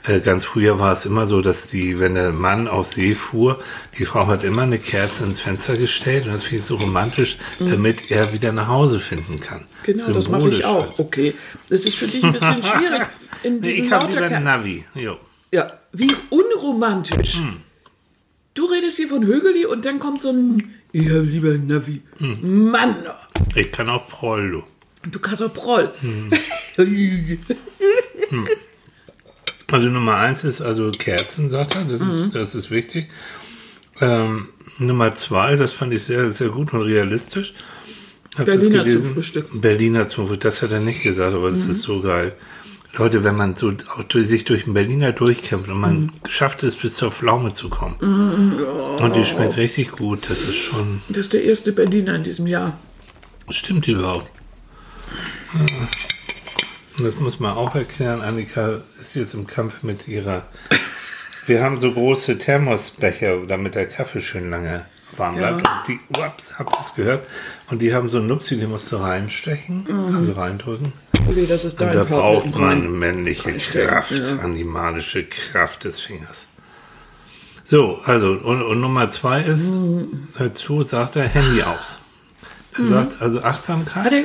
Äh, 0.04 0.20
Ganz 0.20 0.44
früher 0.46 0.78
war 0.78 0.92
es 0.92 1.06
immer 1.06 1.26
so, 1.26 1.40
dass 1.42 1.66
die, 1.68 2.00
wenn 2.00 2.14
der 2.14 2.32
Mann 2.32 2.66
auf 2.68 2.86
See 2.88 3.14
fuhr, 3.14 3.60
die 3.98 4.04
Frau 4.04 4.26
hat 4.26 4.42
immer 4.44 4.62
eine 4.62 4.78
Kerze 4.78 5.24
ins 5.24 5.40
Fenster 5.40 5.76
gestellt 5.76 6.26
und 6.26 6.32
das 6.32 6.42
finde 6.42 6.60
ich 6.60 6.64
so 6.66 6.76
romantisch, 6.76 7.38
damit 7.60 8.10
er 8.10 8.32
wieder 8.32 8.52
nach 8.52 8.68
Hause 8.68 8.98
finden 9.00 9.38
kann. 9.40 9.64
Genau, 9.84 10.10
das 10.12 10.28
mache 10.28 10.48
ich 10.48 10.56
Symbolisch 10.56 10.64
auch. 10.64 10.98
Okay. 10.98 11.34
Das 11.68 11.84
ist 11.84 11.94
für 11.96 12.06
dich 12.06 12.22
ein 12.24 12.32
bisschen 12.32 12.62
schwierig. 12.62 13.02
Nee, 13.44 13.70
ich 13.70 13.90
habe 13.92 14.06
lieber 14.12 14.26
Kle- 14.26 14.36
ein 14.36 14.44
Navi. 14.44 14.84
Jo. 14.94 15.16
Ja, 15.52 15.72
wie 15.92 16.12
unromantisch. 16.30 17.36
Hm. 17.38 17.58
Du 18.54 18.64
redest 18.66 18.96
hier 18.96 19.08
von 19.08 19.22
Hügeli 19.24 19.66
und 19.66 19.84
dann 19.84 19.98
kommt 19.98 20.20
so 20.22 20.30
ein, 20.30 20.74
ich 20.92 21.08
habe 21.08 21.20
lieber 21.20 21.50
ein 21.52 21.66
Navi. 21.66 22.02
Hm. 22.18 22.70
Mann, 22.70 22.96
Ich 23.54 23.70
kann 23.72 23.88
auch 23.88 24.06
Prollo. 24.08 24.64
du 25.10 25.18
kannst 25.18 25.42
auch 25.42 25.52
Proll. 25.54 25.92
Hm. 26.00 26.30
Also 29.72 29.88
Nummer 29.88 30.16
eins 30.16 30.44
ist 30.44 30.60
also 30.60 30.90
Kerzen, 30.90 31.50
sagt 31.50 31.74
er. 31.76 31.84
Das, 31.84 32.00
Mhm. 32.00 32.26
ist, 32.26 32.34
das 32.34 32.54
ist 32.54 32.70
wichtig. 32.70 33.08
Ähm, 34.00 34.48
Nummer 34.78 35.14
zwei, 35.14 35.56
das 35.56 35.72
fand 35.72 35.92
ich 35.92 36.04
sehr, 36.04 36.30
sehr 36.30 36.48
gut 36.50 36.72
und 36.72 36.82
realistisch. 36.82 37.52
Hab 38.36 38.46
Berliner 38.46 38.86
zum 38.86 39.14
Frühstück. 39.14 39.52
Mhm. 39.54 39.60
Berliner 39.60 40.08
zum 40.08 40.26
Frühstück. 40.26 40.40
Das 40.42 40.62
hat 40.62 40.70
er 40.72 40.80
nicht 40.80 41.02
gesagt, 41.02 41.34
aber 41.34 41.50
das 41.50 41.66
ist 41.66 41.82
so 41.82 42.00
geil. 42.00 42.32
Leute, 42.94 43.24
wenn 43.24 43.36
man 43.36 43.56
so 43.56 43.72
auch 43.96 44.02
durch, 44.04 44.26
sich 44.28 44.44
durch 44.44 44.64
den 44.64 44.74
Berliner 44.74 45.12
durchkämpft 45.12 45.70
und 45.70 45.80
man 45.80 45.96
Mhm. 46.00 46.10
schafft 46.28 46.62
es, 46.62 46.76
bis 46.76 46.94
zur 46.94 47.10
Pflaume 47.10 47.54
zu 47.54 47.68
kommen. 47.70 47.94
Und 49.00 49.16
die 49.16 49.24
schmeckt 49.24 49.56
richtig 49.56 49.92
gut. 49.92 50.28
Das 50.28 50.42
ist 50.42 50.56
schon, 50.56 51.00
das 51.08 51.18
ist 51.26 51.32
der 51.32 51.44
erste 51.44 51.72
Berliner 51.72 52.14
in 52.16 52.24
diesem 52.24 52.46
Jahr. 52.46 52.78
stimmt 53.50 53.86
überhaupt. 53.88 54.30
Ja. 55.54 55.66
Das 56.98 57.16
muss 57.16 57.40
man 57.40 57.52
auch 57.56 57.74
erklären. 57.74 58.20
Annika 58.20 58.80
ist 59.00 59.14
jetzt 59.14 59.34
im 59.34 59.46
Kampf 59.46 59.82
mit 59.82 60.08
ihrer. 60.08 60.44
Wir 61.46 61.62
haben 61.62 61.80
so 61.80 61.92
große 61.92 62.38
Thermosbecher, 62.38 63.46
damit 63.46 63.74
der 63.74 63.88
Kaffee 63.88 64.20
schön 64.20 64.50
lange 64.50 64.86
warm 65.16 65.38
Ja. 65.40 65.52
bleibt. 65.52 65.68
Und 65.68 65.88
die, 65.88 66.00
ups, 66.20 66.58
habt 66.58 66.74
ihr 66.76 66.80
es 66.80 66.94
gehört? 66.94 67.28
Und 67.70 67.80
die 67.82 67.92
haben 67.94 68.08
so 68.10 68.18
einen 68.18 68.28
Nupsi, 68.28 68.56
den 68.58 68.70
musst 68.70 68.92
du 68.92 68.96
reinstechen, 68.96 69.86
also 70.14 70.32
reindrücken. 70.34 70.92
Okay, 71.28 71.46
das 71.46 71.64
ist 71.64 71.74
Und 71.80 71.88
dein 71.88 71.96
da 71.96 72.04
Partner 72.04 72.16
braucht 72.18 72.56
man 72.56 72.98
männliche 72.98 73.52
Kraft, 73.56 74.12
ja. 74.12 74.36
animalische 74.36 75.24
Kraft 75.24 75.84
des 75.84 75.98
Fingers. 76.00 76.48
So, 77.64 77.98
also, 78.04 78.32
und, 78.32 78.62
und 78.62 78.80
Nummer 78.80 79.10
zwei 79.10 79.40
ist, 79.42 79.74
Mhm. 79.74 80.26
dazu 80.38 80.82
sagt 80.82 81.16
er 81.16 81.28
Handy 81.28 81.62
aus. 81.62 81.98
Er 82.78 82.84
sagt 82.86 83.20
also 83.22 83.42
Achtsamkeit. 83.42 84.04
Hat 84.04 84.12
er? 84.12 84.24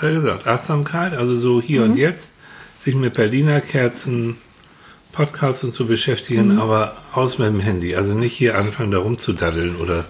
Hat 0.00 0.08
er 0.08 0.12
gesagt, 0.14 0.46
Achtsamkeit, 0.46 1.12
also 1.14 1.36
so 1.36 1.60
hier 1.60 1.82
Mhm. 1.84 1.90
und 1.92 1.96
jetzt, 1.98 2.32
sich 2.82 2.94
mit 2.94 3.14
Berliner 3.14 3.60
Kerzen, 3.60 4.36
Podcasts 5.12 5.62
und 5.64 5.74
so 5.74 5.84
beschäftigen, 5.84 6.54
Mhm. 6.54 6.58
aber 6.60 6.96
aus 7.12 7.38
mit 7.38 7.48
dem 7.48 7.60
Handy. 7.60 7.94
Also 7.96 8.14
nicht 8.14 8.32
hier 8.32 8.56
anfangen, 8.56 8.92
da 8.92 8.98
rumzudaddeln 8.98 9.76
oder 9.76 10.06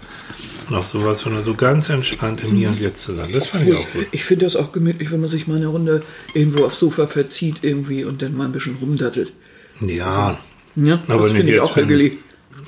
noch 0.69 0.87
sowas, 0.87 1.21
sondern 1.21 1.43
so 1.43 1.55
ganz 1.55 1.89
entspannt 1.89 2.45
im 2.45 2.55
Hier 2.55 2.69
und 2.69 2.79
Jetzt 2.79 3.03
zu 3.03 3.15
sein. 3.15 3.31
Das 3.33 3.49
fand 3.49 3.67
ich 3.67 3.75
auch 3.75 3.91
gut. 3.93 4.07
Ich 4.13 4.23
finde 4.25 4.45
das 4.47 4.55
auch 4.55 4.71
gemütlich, 4.71 5.11
wenn 5.11 5.19
man 5.21 5.29
sich 5.29 5.49
mal 5.49 5.57
eine 5.57 5.67
Runde 5.67 6.03
irgendwo 6.35 6.65
aufs 6.65 6.79
Sofa 6.79 7.09
verzieht 7.09 7.65
irgendwie 7.65 8.05
und 8.05 8.23
dann 8.23 8.37
mal 8.37 8.45
ein 8.45 8.53
bisschen 8.53 8.77
rumdattelt. 8.77 9.33
Ja, 9.81 10.39
Ja, 10.77 11.01
Aber 11.09 11.23
das 11.23 11.33
finde 11.33 11.55
ich 11.55 11.61
auch 11.61 11.75
wenn- 11.77 11.89
Hügeli. 11.89 12.19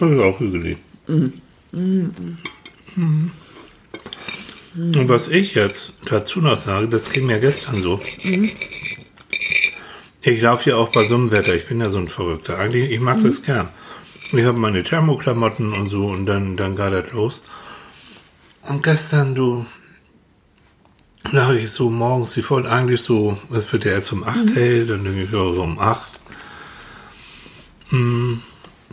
das 0.00 0.10
ist 0.10 0.18
auch 0.18 0.40
hügelig. 0.40 0.76
Mhm. 1.06 1.32
Und 4.74 5.08
was 5.08 5.28
ich 5.28 5.54
jetzt 5.54 5.94
dazu 6.06 6.40
noch 6.40 6.56
sage, 6.56 6.88
das 6.88 7.10
ging 7.10 7.26
mir 7.26 7.40
gestern 7.40 7.82
so. 7.82 8.00
Ich 10.22 10.40
laufe 10.40 10.70
ja 10.70 10.76
auch 10.76 10.88
bei 10.88 11.06
so 11.06 11.16
einem 11.16 11.30
Wetter. 11.30 11.54
Ich 11.54 11.66
bin 11.66 11.80
ja 11.80 11.90
so 11.90 11.98
ein 11.98 12.08
Verrückter. 12.08 12.58
Eigentlich, 12.58 12.90
ich 12.90 13.00
mag 13.00 13.22
das 13.22 13.42
gern. 13.42 13.68
Ich 14.32 14.44
habe 14.44 14.56
meine 14.56 14.82
Thermoklamotten 14.82 15.74
und 15.74 15.90
so 15.90 16.06
und 16.06 16.24
dann, 16.24 16.56
dann 16.56 16.76
geht 16.76 16.92
das 16.92 17.12
los. 17.12 17.42
Und 18.62 18.82
gestern, 18.82 19.34
du, 19.34 19.66
da 21.30 21.46
habe 21.46 21.58
ich 21.58 21.70
so 21.70 21.90
morgens, 21.90 22.36
ich 22.36 22.48
wollte 22.50 22.70
eigentlich 22.70 23.02
so, 23.02 23.36
es 23.52 23.70
wird 23.72 23.84
ja 23.84 23.92
erst 23.92 24.12
um 24.12 24.24
8 24.24 24.36
mhm. 24.36 24.54
hell, 24.54 24.86
dann 24.86 25.04
denke 25.04 25.22
ich 25.24 25.30
ja 25.30 25.52
so 25.52 25.62
um 25.62 25.78
8. 25.78 26.20
Mm, 27.90 28.34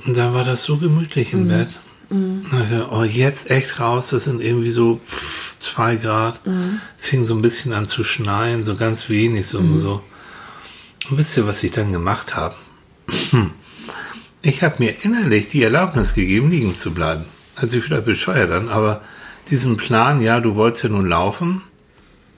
und 0.05 0.17
dann 0.17 0.33
war 0.33 0.43
das 0.43 0.63
so 0.63 0.77
gemütlich 0.77 1.31
im 1.33 1.45
mhm. 1.45 1.47
Bett. 1.47 1.79
Mhm. 2.09 2.45
Dachte, 2.51 2.87
oh, 2.91 3.03
jetzt 3.03 3.49
echt 3.49 3.79
raus, 3.79 4.09
das 4.09 4.25
sind 4.25 4.41
irgendwie 4.41 4.71
so 4.71 4.99
pff, 5.05 5.48
zwei 5.59 5.95
Grad. 5.95 6.45
Mhm. 6.45 6.81
Fing 6.97 7.25
so 7.25 7.35
ein 7.35 7.41
bisschen 7.41 7.73
an 7.73 7.87
zu 7.87 8.03
schneien, 8.03 8.63
so 8.63 8.75
ganz 8.75 9.09
wenig, 9.09 9.47
so 9.47 9.61
mhm. 9.61 9.79
so. 9.79 10.03
Und 11.09 11.17
wisst 11.17 11.37
ihr, 11.37 11.47
was 11.47 11.63
ich 11.63 11.71
dann 11.71 11.91
gemacht 11.91 12.35
habe? 12.35 12.55
Ich 14.41 14.63
habe 14.63 14.75
mir 14.79 15.03
innerlich 15.03 15.49
die 15.49 15.63
Erlaubnis 15.63 16.13
gegeben, 16.13 16.49
liegen 16.49 16.77
zu 16.77 16.93
bleiben. 16.93 17.25
Also 17.57 17.77
ich 17.77 17.83
wieder 17.83 17.99
bescheuert 17.99 18.49
dann, 18.49 18.69
aber 18.69 19.01
diesen 19.49 19.75
Plan, 19.75 20.21
ja, 20.21 20.39
du 20.39 20.55
wolltest 20.55 20.85
ja 20.85 20.89
nun 20.89 21.09
laufen, 21.09 21.61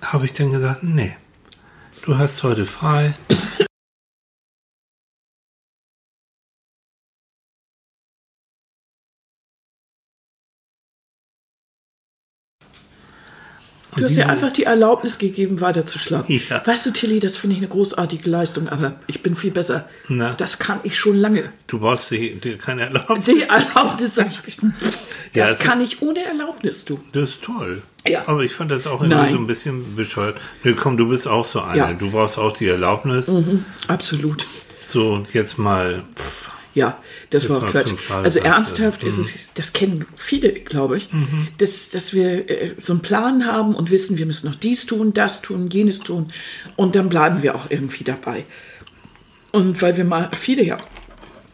habe 0.01 0.25
ich 0.25 0.33
dann 0.33 0.51
gesagt, 0.51 0.81
nee, 0.81 1.15
du 2.03 2.17
hast 2.17 2.41
heute 2.41 2.65
frei, 2.65 3.13
Du 13.95 14.03
hast 14.03 14.15
ja 14.15 14.27
einfach 14.27 14.51
die 14.51 14.63
Erlaubnis 14.63 15.17
gegeben, 15.17 15.59
weiter 15.59 15.85
zu 15.85 15.99
schlafen. 15.99 16.41
Ja. 16.49 16.65
Weißt 16.65 16.85
du, 16.85 16.91
Tilly, 16.91 17.19
das 17.19 17.37
finde 17.37 17.55
ich 17.55 17.61
eine 17.61 17.67
großartige 17.67 18.29
Leistung, 18.29 18.69
aber 18.69 18.93
ich 19.07 19.21
bin 19.21 19.35
viel 19.35 19.51
besser. 19.51 19.89
Na. 20.07 20.33
Das 20.35 20.59
kann 20.59 20.79
ich 20.83 20.97
schon 20.97 21.17
lange. 21.17 21.51
Du 21.67 21.79
brauchst 21.79 22.11
die, 22.11 22.39
die 22.39 22.57
keine 22.57 22.83
Erlaubnis. 22.83 23.25
Die 23.25 23.41
Erlaubnis, 23.41 24.15
sag 24.15 24.31
ich. 24.47 24.57
Das 25.33 25.59
ja, 25.59 25.65
kann 25.65 25.81
ich 25.81 26.01
ohne 26.01 26.23
Erlaubnis, 26.23 26.85
du. 26.85 26.99
Das 27.11 27.31
ist 27.31 27.41
toll. 27.41 27.81
Ja. 28.07 28.27
Aber 28.27 28.41
ich 28.43 28.53
fand 28.53 28.71
das 28.71 28.87
auch 28.87 29.01
immer 29.01 29.29
so 29.29 29.37
ein 29.37 29.47
bisschen 29.47 29.95
bescheuert. 29.95 30.39
Nee, 30.63 30.73
komm, 30.73 30.97
du 30.97 31.07
bist 31.07 31.27
auch 31.27 31.45
so 31.45 31.61
eine. 31.61 31.77
Ja. 31.77 31.93
Du 31.93 32.11
brauchst 32.11 32.37
auch 32.39 32.55
die 32.55 32.67
Erlaubnis. 32.67 33.27
Mhm, 33.27 33.65
absolut. 33.87 34.47
So, 34.85 35.13
und 35.13 35.33
jetzt 35.33 35.57
mal. 35.57 36.03
Pff, 36.15 36.50
ja, 36.73 36.97
das 37.29 37.43
Jetzt 37.43 37.53
war 37.53 37.65
Quatsch. 37.67 37.91
Also 38.09 38.39
ernsthaft 38.39 39.03
ist 39.03 39.17
es, 39.17 39.33
mhm. 39.33 39.39
das 39.55 39.73
kennen 39.73 40.05
viele, 40.15 40.53
glaube 40.53 40.97
ich, 40.97 41.11
mhm. 41.11 41.49
dass, 41.57 41.89
dass 41.89 42.13
wir 42.13 42.49
äh, 42.49 42.75
so 42.79 42.93
einen 42.93 43.01
Plan 43.01 43.45
haben 43.45 43.75
und 43.75 43.91
wissen, 43.91 44.17
wir 44.17 44.25
müssen 44.25 44.47
noch 44.47 44.55
dies 44.55 44.85
tun, 44.85 45.13
das 45.13 45.41
tun, 45.41 45.69
jenes 45.69 45.99
tun. 45.99 46.31
Und 46.77 46.95
dann 46.95 47.09
bleiben 47.09 47.43
wir 47.43 47.55
auch 47.55 47.69
irgendwie 47.69 48.03
dabei. 48.03 48.45
Und 49.51 49.81
weil 49.81 49.97
wir 49.97 50.05
mal 50.05 50.31
viele 50.39 50.63
ja 50.63 50.77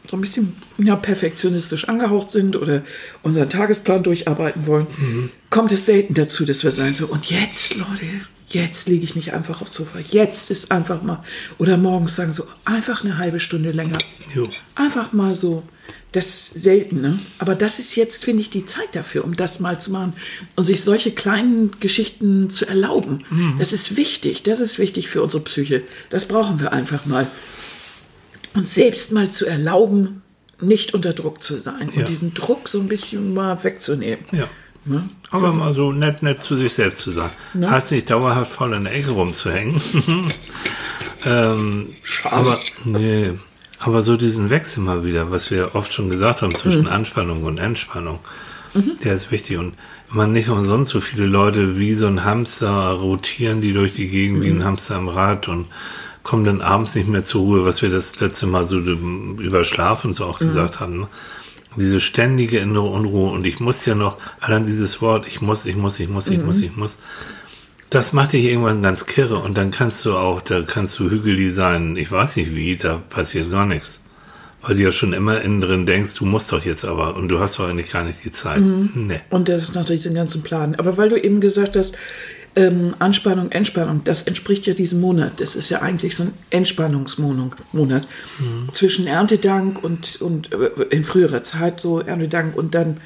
so 0.10 0.16
ein 0.16 0.22
bisschen 0.22 0.56
ja, 0.78 0.96
perfektionistisch 0.96 1.90
angehaucht 1.90 2.30
sind 2.30 2.56
oder 2.56 2.84
unseren 3.24 3.50
Tagesplan 3.50 4.04
durcharbeiten 4.04 4.66
wollen, 4.66 4.88
mhm. 4.98 5.30
kommt 5.50 5.72
es 5.72 5.86
selten 5.86 6.14
dazu, 6.14 6.46
dass 6.46 6.64
wir 6.64 6.72
sagen 6.72 6.94
so, 6.94 7.08
und 7.08 7.30
jetzt, 7.30 7.76
Leute, 7.76 8.06
jetzt 8.50 8.88
lege 8.88 9.04
ich 9.04 9.16
mich 9.16 9.34
einfach 9.34 9.62
aufs 9.62 9.76
Sofa. 9.76 10.00
Jetzt 10.00 10.52
ist 10.52 10.72
einfach 10.72 11.02
mal, 11.02 11.24
oder 11.58 11.78
morgens 11.78 12.16
sagen 12.16 12.34
so, 12.34 12.48
einfach 12.66 13.04
eine 13.04 13.18
halbe 13.18 13.40
Stunde 13.40 13.72
länger. 13.72 13.98
Jo. 14.34 14.50
Einfach 14.76 15.14
mal 15.14 15.36
so. 15.36 15.64
Das 16.14 16.50
selten, 16.50 17.02
ne? 17.02 17.20
Aber 17.38 17.54
das 17.54 17.80
ist 17.80 17.96
jetzt, 17.96 18.24
finde 18.24 18.42
ich, 18.42 18.50
die 18.50 18.66
Zeit 18.66 18.88
dafür, 18.94 19.26
um 19.26 19.36
das 19.36 19.60
mal 19.60 19.80
zu 19.80 19.92
machen 19.92 20.14
und 20.56 20.64
sich 20.64 20.82
solche 20.82 21.12
kleinen 21.12 21.72
Geschichten 21.80 22.50
zu 22.50 22.66
erlauben. 22.66 23.26
Mhm. 23.30 23.56
Das 23.60 23.74
ist 23.74 23.98
wichtig. 23.98 24.42
Das 24.42 24.62
ist 24.62 24.80
wichtig 24.80 25.10
für 25.10 25.22
unsere 25.22 25.44
Psyche. 25.44 25.84
Das 26.10 26.26
brauchen 26.26 26.62
wir 26.62 26.72
einfach 26.72 27.06
mal. 27.06 27.28
Und 28.54 28.68
selbst 28.68 29.12
mal 29.12 29.30
zu 29.30 29.46
erlauben, 29.46 30.24
nicht 30.62 30.94
unter 30.94 31.14
Druck 31.14 31.44
zu 31.44 31.60
sein 31.60 31.92
ja. 31.94 32.00
und 32.00 32.10
diesen 32.10 32.34
Druck 32.34 32.70
so 32.70 32.80
ein 32.80 32.88
bisschen 32.88 33.34
mal 33.34 33.64
wegzunehmen. 33.64 34.26
Ja. 34.32 34.50
Ne? 34.88 35.10
Aber 35.32 35.52
mal 35.52 35.74
so 35.74 35.92
nett, 35.92 36.24
nett 36.24 36.42
zu 36.42 36.56
sich 36.56 36.74
selbst 36.74 37.02
zu 37.02 37.12
sagen. 37.12 37.34
Ne? 37.54 37.70
Heißt 37.70 37.92
nicht 37.92 38.10
dauerhaft 38.10 38.52
voll 38.52 38.74
in 38.74 38.86
der 38.86 38.96
Ecke 38.96 39.12
rumzuhängen. 39.12 39.82
ähm, 41.26 41.90
aber, 42.24 42.60
nee. 42.86 43.34
Aber 43.80 44.02
so 44.02 44.16
diesen 44.16 44.50
Wechsel 44.50 44.84
mal 44.84 45.04
wieder, 45.04 45.30
was 45.30 45.52
wir 45.52 45.76
oft 45.76 45.94
schon 45.94 46.10
gesagt 46.10 46.42
haben, 46.42 46.56
zwischen 46.56 46.84
mhm. 46.84 46.88
Anspannung 46.88 47.44
und 47.44 47.58
Entspannung, 47.58 48.20
mhm. 48.74 48.98
der 49.04 49.14
ist 49.14 49.32
wichtig. 49.32 49.58
Und 49.58 49.74
man 50.10 50.32
nicht 50.32 50.48
umsonst 50.48 50.92
so 50.92 51.02
viele 51.02 51.26
Leute 51.26 51.78
wie 51.78 51.94
so 51.94 52.08
ein 52.08 52.24
Hamster 52.24 52.92
rotieren, 52.92 53.60
die 53.60 53.74
durch 53.74 53.94
die 53.94 54.08
Gegend 54.08 54.40
mhm. 54.40 54.44
wie 54.44 54.50
ein 54.50 54.58
mhm. 54.60 54.64
Hamster 54.64 54.96
im 54.96 55.10
Rad 55.10 55.50
und 55.50 55.68
kommen 56.24 56.46
dann 56.46 56.62
abends 56.62 56.96
nicht 56.96 57.08
mehr 57.08 57.24
zur 57.24 57.42
Ruhe, 57.42 57.66
was 57.66 57.82
wir 57.82 57.90
das 57.90 58.20
letzte 58.20 58.48
Mal 58.48 58.66
so 58.66 58.80
über 58.80 59.64
Schlaf 59.64 60.06
und 60.06 60.14
so 60.14 60.26
auch 60.26 60.40
mhm. 60.40 60.48
gesagt 60.48 60.80
haben. 60.80 61.02
Ne? 61.02 61.08
Diese 61.78 62.00
ständige 62.00 62.60
innere 62.60 62.88
Unruhe 62.88 63.32
und 63.32 63.46
ich 63.46 63.60
muss 63.60 63.86
ja 63.86 63.96
noch, 63.96 64.18
allein 64.40 64.66
dieses 64.66 65.02
Wort, 65.02 65.28
ich 65.28 65.42
muss, 65.42 65.66
ich 65.66 65.76
muss, 65.76 66.00
ich 66.00 66.10
muss, 66.10 66.28
ich 66.28 66.40
mhm. 66.40 66.46
muss, 66.46 66.60
ich 66.60 66.76
muss, 66.76 67.00
das 67.90 68.14
macht 68.14 68.34
dich 68.34 68.46
irgendwann 68.46 68.82
ganz 68.82 69.06
kirre 69.06 69.38
und 69.38 69.58
dann 69.58 69.72
kannst 69.72 70.04
du 70.06 70.18
auch, 70.18 70.42
da 70.42 70.62
kannst 70.62 71.00
du 71.00 71.10
hügelig 71.10 71.54
sein, 71.54 71.96
ich 71.96 72.12
weiß 72.12 72.36
nicht 72.38 72.56
wie, 72.56 72.76
da 72.76 73.02
passiert 73.10 73.50
gar 73.50 73.66
nichts. 73.66 74.02
Weil 74.64 74.76
du 74.76 74.82
ja 74.82 74.92
schon 74.92 75.14
immer 75.14 75.40
innen 75.42 75.62
drin 75.62 75.86
denkst, 75.86 76.16
du 76.16 76.26
musst 76.26 76.52
doch 76.52 76.66
jetzt 76.66 76.84
aber 76.84 77.16
und 77.16 77.30
du 77.30 77.40
hast 77.40 77.58
doch 77.58 77.70
eigentlich 77.70 77.92
gar 77.92 78.04
nicht 78.04 78.26
die 78.26 78.32
Zeit. 78.32 78.60
Mhm. 78.60 78.90
Nee. 78.96 79.22
Und 79.30 79.48
das 79.48 79.64
ist 79.64 79.76
natürlich 79.76 80.04
den 80.04 80.16
ganzen 80.16 80.42
Plan. 80.42 80.76
Aber 80.76 80.98
weil 80.98 81.10
du 81.10 81.16
eben 81.16 81.40
gesagt 81.40 81.78
hast, 81.78 81.98
ähm, 82.58 82.96
Anspannung, 82.98 83.52
Entspannung, 83.52 84.04
das 84.04 84.24
entspricht 84.24 84.66
ja 84.66 84.74
diesem 84.74 85.00
Monat. 85.00 85.40
Das 85.40 85.56
ist 85.56 85.70
ja 85.70 85.82
eigentlich 85.82 86.16
so 86.16 86.24
ein 86.24 86.34
Entspannungsmonat 86.50 88.08
mhm. 88.40 88.74
zwischen 88.74 89.06
Erntedank 89.06 89.84
und, 89.84 90.20
und 90.22 90.52
äh, 90.52 90.84
in 90.90 91.06
früherer 91.06 91.44
Zeit 91.44 91.80
so 91.80 92.02
Erntedank 92.02 92.58
und 92.58 92.74
dann 92.74 92.98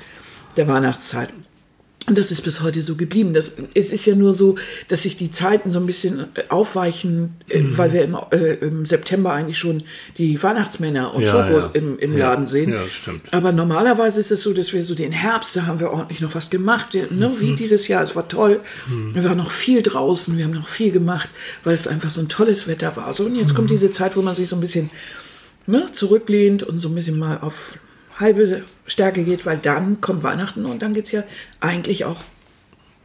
der 0.55 0.67
Weihnachtszeit. 0.67 1.29
Und 2.07 2.17
das 2.17 2.31
ist 2.31 2.41
bis 2.41 2.61
heute 2.61 2.81
so 2.81 2.95
geblieben. 2.95 3.33
Das, 3.33 3.57
es 3.75 3.91
ist 3.91 4.07
ja 4.07 4.15
nur 4.15 4.33
so, 4.33 4.55
dass 4.87 5.03
sich 5.03 5.17
die 5.17 5.29
Zeiten 5.29 5.69
so 5.69 5.79
ein 5.79 5.85
bisschen 5.85 6.21
äh, 6.33 6.43
aufweichen, 6.49 7.35
äh, 7.47 7.59
mhm. 7.59 7.77
weil 7.77 7.93
wir 7.93 8.03
im, 8.03 8.17
äh, 8.31 8.53
im, 8.55 8.87
September 8.87 9.33
eigentlich 9.33 9.59
schon 9.59 9.83
die 10.17 10.41
Weihnachtsmänner 10.41 11.13
und 11.13 11.21
ja, 11.23 11.31
Schokos 11.31 11.65
ja. 11.65 11.69
im, 11.73 11.99
im 11.99 12.17
ja. 12.17 12.29
Laden 12.29 12.47
sehen. 12.47 12.71
Ja, 12.71 12.89
stimmt. 12.89 13.31
Aber 13.31 13.51
normalerweise 13.51 14.19
ist 14.19 14.31
es 14.31 14.41
so, 14.41 14.51
dass 14.51 14.73
wir 14.73 14.83
so 14.83 14.95
den 14.95 15.11
Herbst, 15.11 15.55
da 15.55 15.67
haben 15.67 15.79
wir 15.79 15.91
ordentlich 15.91 16.21
noch 16.21 16.33
was 16.33 16.49
gemacht. 16.49 16.95
Ne? 16.95 17.05
Mhm. 17.29 17.39
Wie 17.39 17.55
dieses 17.55 17.87
Jahr, 17.87 18.01
es 18.01 18.15
war 18.15 18.27
toll. 18.27 18.61
Mhm. 18.87 19.13
Wir 19.13 19.23
waren 19.23 19.37
noch 19.37 19.51
viel 19.51 19.83
draußen, 19.83 20.35
wir 20.37 20.45
haben 20.45 20.53
noch 20.53 20.69
viel 20.69 20.91
gemacht, 20.91 21.29
weil 21.63 21.73
es 21.73 21.87
einfach 21.87 22.09
so 22.09 22.19
ein 22.19 22.29
tolles 22.29 22.67
Wetter 22.67 22.95
war. 22.95 23.13
So, 23.13 23.25
und 23.25 23.35
jetzt 23.35 23.53
kommt 23.53 23.69
mhm. 23.69 23.73
diese 23.73 23.91
Zeit, 23.91 24.17
wo 24.17 24.23
man 24.23 24.33
sich 24.33 24.49
so 24.49 24.55
ein 24.55 24.61
bisschen 24.61 24.89
ne, 25.67 25.85
zurücklehnt 25.91 26.63
und 26.63 26.79
so 26.79 26.89
ein 26.89 26.95
bisschen 26.95 27.19
mal 27.19 27.37
auf 27.41 27.75
halbe 28.21 28.63
Stärke 28.85 29.23
geht, 29.23 29.45
weil 29.45 29.57
dann 29.57 29.99
kommt 30.01 30.23
Weihnachten 30.23 30.65
und 30.65 30.81
dann 30.81 30.93
geht 30.93 31.05
es 31.05 31.11
ja 31.11 31.23
eigentlich 31.59 32.05
auch 32.05 32.21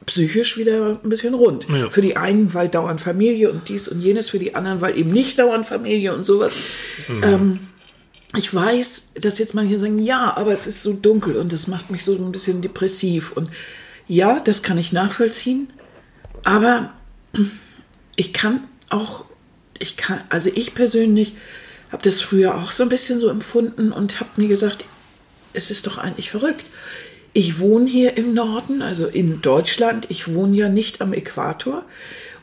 psychisch 0.06 0.56
wieder 0.56 1.00
ein 1.02 1.08
bisschen 1.08 1.34
rund. 1.34 1.66
Ja. 1.68 1.90
Für 1.90 2.00
die 2.00 2.16
einen, 2.16 2.54
weil 2.54 2.68
dauernd 2.68 3.00
Familie 3.00 3.50
und 3.50 3.68
dies 3.68 3.88
und 3.88 4.00
jenes, 4.00 4.30
für 4.30 4.38
die 4.38 4.54
anderen, 4.54 4.80
weil 4.80 4.96
eben 4.96 5.10
nicht 5.10 5.38
dauernd 5.38 5.66
Familie 5.66 6.14
und 6.14 6.24
sowas. 6.24 6.56
Mhm. 7.08 7.22
Ähm, 7.22 7.58
ich 8.36 8.52
weiß, 8.52 9.12
dass 9.20 9.38
jetzt 9.38 9.54
manche 9.54 9.78
sagen, 9.78 9.98
ja, 9.98 10.36
aber 10.36 10.52
es 10.52 10.66
ist 10.66 10.82
so 10.82 10.92
dunkel 10.92 11.36
und 11.36 11.52
das 11.52 11.66
macht 11.66 11.90
mich 11.90 12.04
so 12.04 12.14
ein 12.14 12.32
bisschen 12.32 12.62
depressiv. 12.62 13.32
Und 13.32 13.50
ja, 14.06 14.40
das 14.40 14.62
kann 14.62 14.78
ich 14.78 14.92
nachvollziehen, 14.92 15.68
aber 16.44 16.92
ich 18.14 18.32
kann 18.32 18.62
auch, 18.90 19.24
ich 19.78 19.96
kann, 19.96 20.20
also 20.28 20.50
ich 20.54 20.74
persönlich 20.74 21.34
habe 21.90 22.02
das 22.02 22.20
früher 22.20 22.56
auch 22.56 22.72
so 22.72 22.82
ein 22.82 22.88
bisschen 22.88 23.20
so 23.20 23.28
empfunden 23.28 23.92
und 23.92 24.20
habe 24.20 24.30
mir 24.36 24.48
gesagt, 24.48 24.84
es 25.56 25.70
ist 25.70 25.86
doch 25.86 25.98
eigentlich 25.98 26.30
verrückt. 26.30 26.66
Ich 27.32 27.58
wohne 27.58 27.88
hier 27.88 28.16
im 28.16 28.34
Norden, 28.34 28.82
also 28.82 29.06
in 29.06 29.42
Deutschland. 29.42 30.06
Ich 30.08 30.32
wohne 30.32 30.56
ja 30.56 30.68
nicht 30.68 31.00
am 31.00 31.12
Äquator 31.12 31.84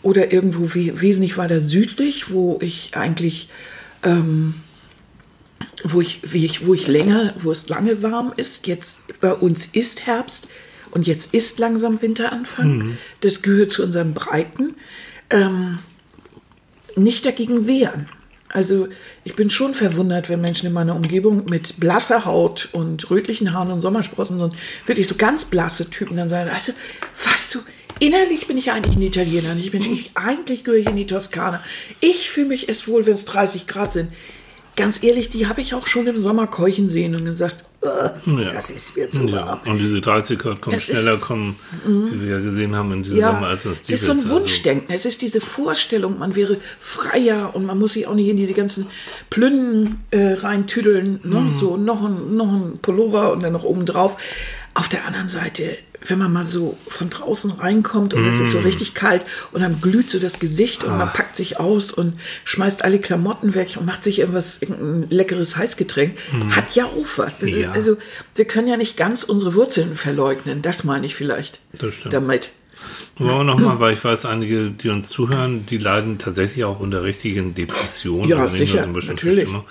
oder 0.04 0.32
irgendwo 0.32 0.74
wesentlich 0.74 1.38
weiter 1.38 1.62
südlich, 1.62 2.32
wo 2.32 2.60
ich 2.62 2.92
eigentlich, 2.94 3.50
ähm, 4.04 4.56
wo 5.84 6.02
ich, 6.02 6.34
wie 6.34 6.46
ich, 6.46 6.68
wo 6.68 6.74
ich 6.74 6.88
länger, 6.88 7.34
wo 7.38 7.52
es 7.52 7.70
lange 7.70 8.04
warm 8.04 8.34
ist. 8.36 8.68
Jetzt 8.68 9.20
bei 9.20 9.34
uns 9.34 9.66
ist 9.68 10.06
Herbst 10.06 10.50
und 10.92 11.08
jetzt 11.08 11.34
ist 11.34 11.58
langsam 11.58 12.02
Winteranfang. 12.02 12.78
Mhm. 12.78 12.98
Das 13.22 13.42
gehört 13.42 13.72
zu 13.72 13.84
unseren 13.84 14.14
Breiten. 14.14 14.76
Ähm, 15.30 15.80
nicht 16.96 17.26
dagegen 17.26 17.66
wehren. 17.66 18.08
Also 18.54 18.88
ich 19.24 19.36
bin 19.36 19.50
schon 19.50 19.74
verwundert, 19.74 20.30
wenn 20.30 20.40
Menschen 20.40 20.68
in 20.68 20.74
meiner 20.74 20.96
Umgebung 20.96 21.46
mit 21.50 21.80
blasser 21.80 22.24
Haut 22.24 22.70
und 22.72 23.10
rötlichen 23.10 23.52
Haaren 23.52 23.72
und 23.72 23.82
Sommersprossen 23.82 24.40
und 24.40 24.54
wirklich 24.86 25.08
so 25.08 25.16
ganz 25.16 25.46
blasse 25.46 25.90
Typen 25.90 26.18
dann 26.18 26.30
sagen, 26.30 26.52
also 26.54 26.72
was 27.24 27.50
du, 27.50 27.60
innerlich 28.00 28.46
bin 28.46 28.60
ich 28.60 28.72
eigentlich 28.72 28.96
ein 28.96 29.02
Italiener, 29.02 29.56
ich 29.58 29.72
bin 29.72 29.82
ich, 29.82 30.12
eigentlich 30.14 30.64
gehöre 30.64 30.80
ich 30.80 30.88
in 30.88 30.96
die 30.96 31.08
Toskana. 31.08 31.64
Ich 32.00 32.30
fühle 32.30 32.50
mich 32.50 32.68
erst 32.70 32.88
wohl, 32.88 33.08
wenn 33.08 33.16
es 33.16 33.26
30 33.26 33.66
Grad 33.66 33.92
sind. 33.92 34.14
Ganz 34.76 35.02
ehrlich, 35.02 35.32
die 35.32 35.48
habe 35.48 35.62
ich 35.62 35.74
auch 35.74 35.88
schon 35.88 36.06
im 36.06 36.20
Sommer 36.20 36.46
keuchen 36.46 36.88
sehen 36.88 37.16
und 37.16 37.26
gesagt, 37.26 37.58
ja. 37.84 38.52
Das 38.52 38.70
ist 38.70 38.96
mir 38.96 39.10
zu 39.10 39.28
ja. 39.28 39.60
Und 39.66 39.78
diese 39.78 40.02
30 40.02 40.40
Grad 40.40 40.62
kommen 40.62 40.76
es 40.76 40.86
schneller, 40.86 41.14
ist, 41.14 41.22
kommen, 41.22 41.56
mhm. 41.86 42.10
wie 42.12 42.22
wir 42.22 42.38
ja 42.38 42.40
gesehen 42.40 42.76
haben 42.76 42.92
in 42.94 43.04
diesem 43.04 43.20
ja, 43.20 43.32
Sommer, 43.32 43.48
als 43.48 43.66
uns 43.66 43.82
Es 43.82 43.90
ist 43.90 44.06
so 44.06 44.12
ein 44.12 44.20
also 44.20 44.30
Wunschdenken. 44.30 44.92
Also. 44.92 45.08
Es 45.08 45.14
ist 45.14 45.22
diese 45.22 45.42
Vorstellung, 45.42 46.20
man 46.20 46.36
wäre 46.36 46.58
freier 46.80 47.52
und 47.54 47.66
man 47.66 47.78
muss 47.78 47.94
sich 47.94 48.08
auch 48.08 48.16
nicht 48.16 48.28
in 48.28 48.38
diese 48.38 48.54
ganzen 48.54 48.88
Plünnen 49.30 50.04
äh, 50.12 50.34
reintüdeln. 50.34 51.20
Ne? 51.24 51.42
Mhm. 51.42 51.50
So 51.50 51.78
noch 51.78 52.04
ein, 52.04 52.36
noch 52.36 52.52
ein 52.52 52.80
Pullover 52.82 53.32
und 53.34 53.44
dann 53.44 53.54
noch 53.54 53.64
oben 53.64 53.86
drauf. 53.86 54.18
Auf 54.76 54.90
der 54.90 55.06
anderen 55.06 55.28
Seite, 55.28 55.78
wenn 56.06 56.20
man 56.20 56.34
mal 56.34 56.46
so 56.46 56.78
von 56.88 57.10
draußen 57.10 57.52
reinkommt 57.52 58.14
und 58.14 58.26
es 58.28 58.40
ist 58.40 58.52
so 58.52 58.60
Mm. 58.60 58.64
richtig 58.66 58.94
kalt 58.94 59.26
und 59.52 59.62
dann 59.62 59.80
glüht 59.82 60.10
so 60.10 60.20
das 60.20 60.40
Gesicht 60.40 60.84
und 60.84 60.92
man 60.98 61.08
Ah. 61.08 61.12
packt 61.12 61.36
sich 61.38 61.60
aus 61.60 61.92
und 61.92 62.20
schmeißt 62.46 62.84
alle 62.84 63.00
Klamotten 63.00 63.54
weg 63.56 63.76
und 63.80 63.86
macht 63.86 64.04
sich 64.04 64.20
irgendwas, 64.20 64.62
irgendein 64.62 65.10
leckeres 65.10 65.56
Heißgetränk, 65.58 66.18
hat 66.52 66.76
ja 66.76 66.86
auch 66.86 67.06
was. 67.18 67.40
Das 67.40 67.52
Mm. 67.52 67.58
Ja. 67.60 67.70
ist, 67.72 67.76
also, 67.76 67.98
wir 68.36 68.46
können 68.46 68.68
ja 68.68 68.78
nicht 68.78 68.98
ganz 68.98 69.24
unsere 69.24 69.54
Wurzeln 69.54 69.96
verleugnen. 69.96 70.62
Das 70.62 70.84
meine 70.84 71.06
ich 71.06 71.16
vielleicht 71.16 71.60
Das 71.74 71.96
stimmt. 71.96 72.14
damit. 72.14 72.50
Aber 73.18 73.34
auch 73.36 73.44
nochmal, 73.44 73.80
weil 73.80 73.94
ich 73.94 74.04
weiß, 74.04 74.26
einige, 74.26 74.72
die 74.72 74.90
uns 74.90 75.08
zuhören, 75.08 75.66
die 75.68 75.78
leiden 75.78 76.18
tatsächlich 76.18 76.66
auch 76.66 76.80
unter 76.82 77.04
richtigen 77.04 77.56
Depressionen. 77.56 78.28
Ja, 78.30 78.40
also 78.40 78.58
sicher, 78.58 78.84
so 78.84 78.90
natürlich. 79.08 79.44
Stimmung. 79.44 79.64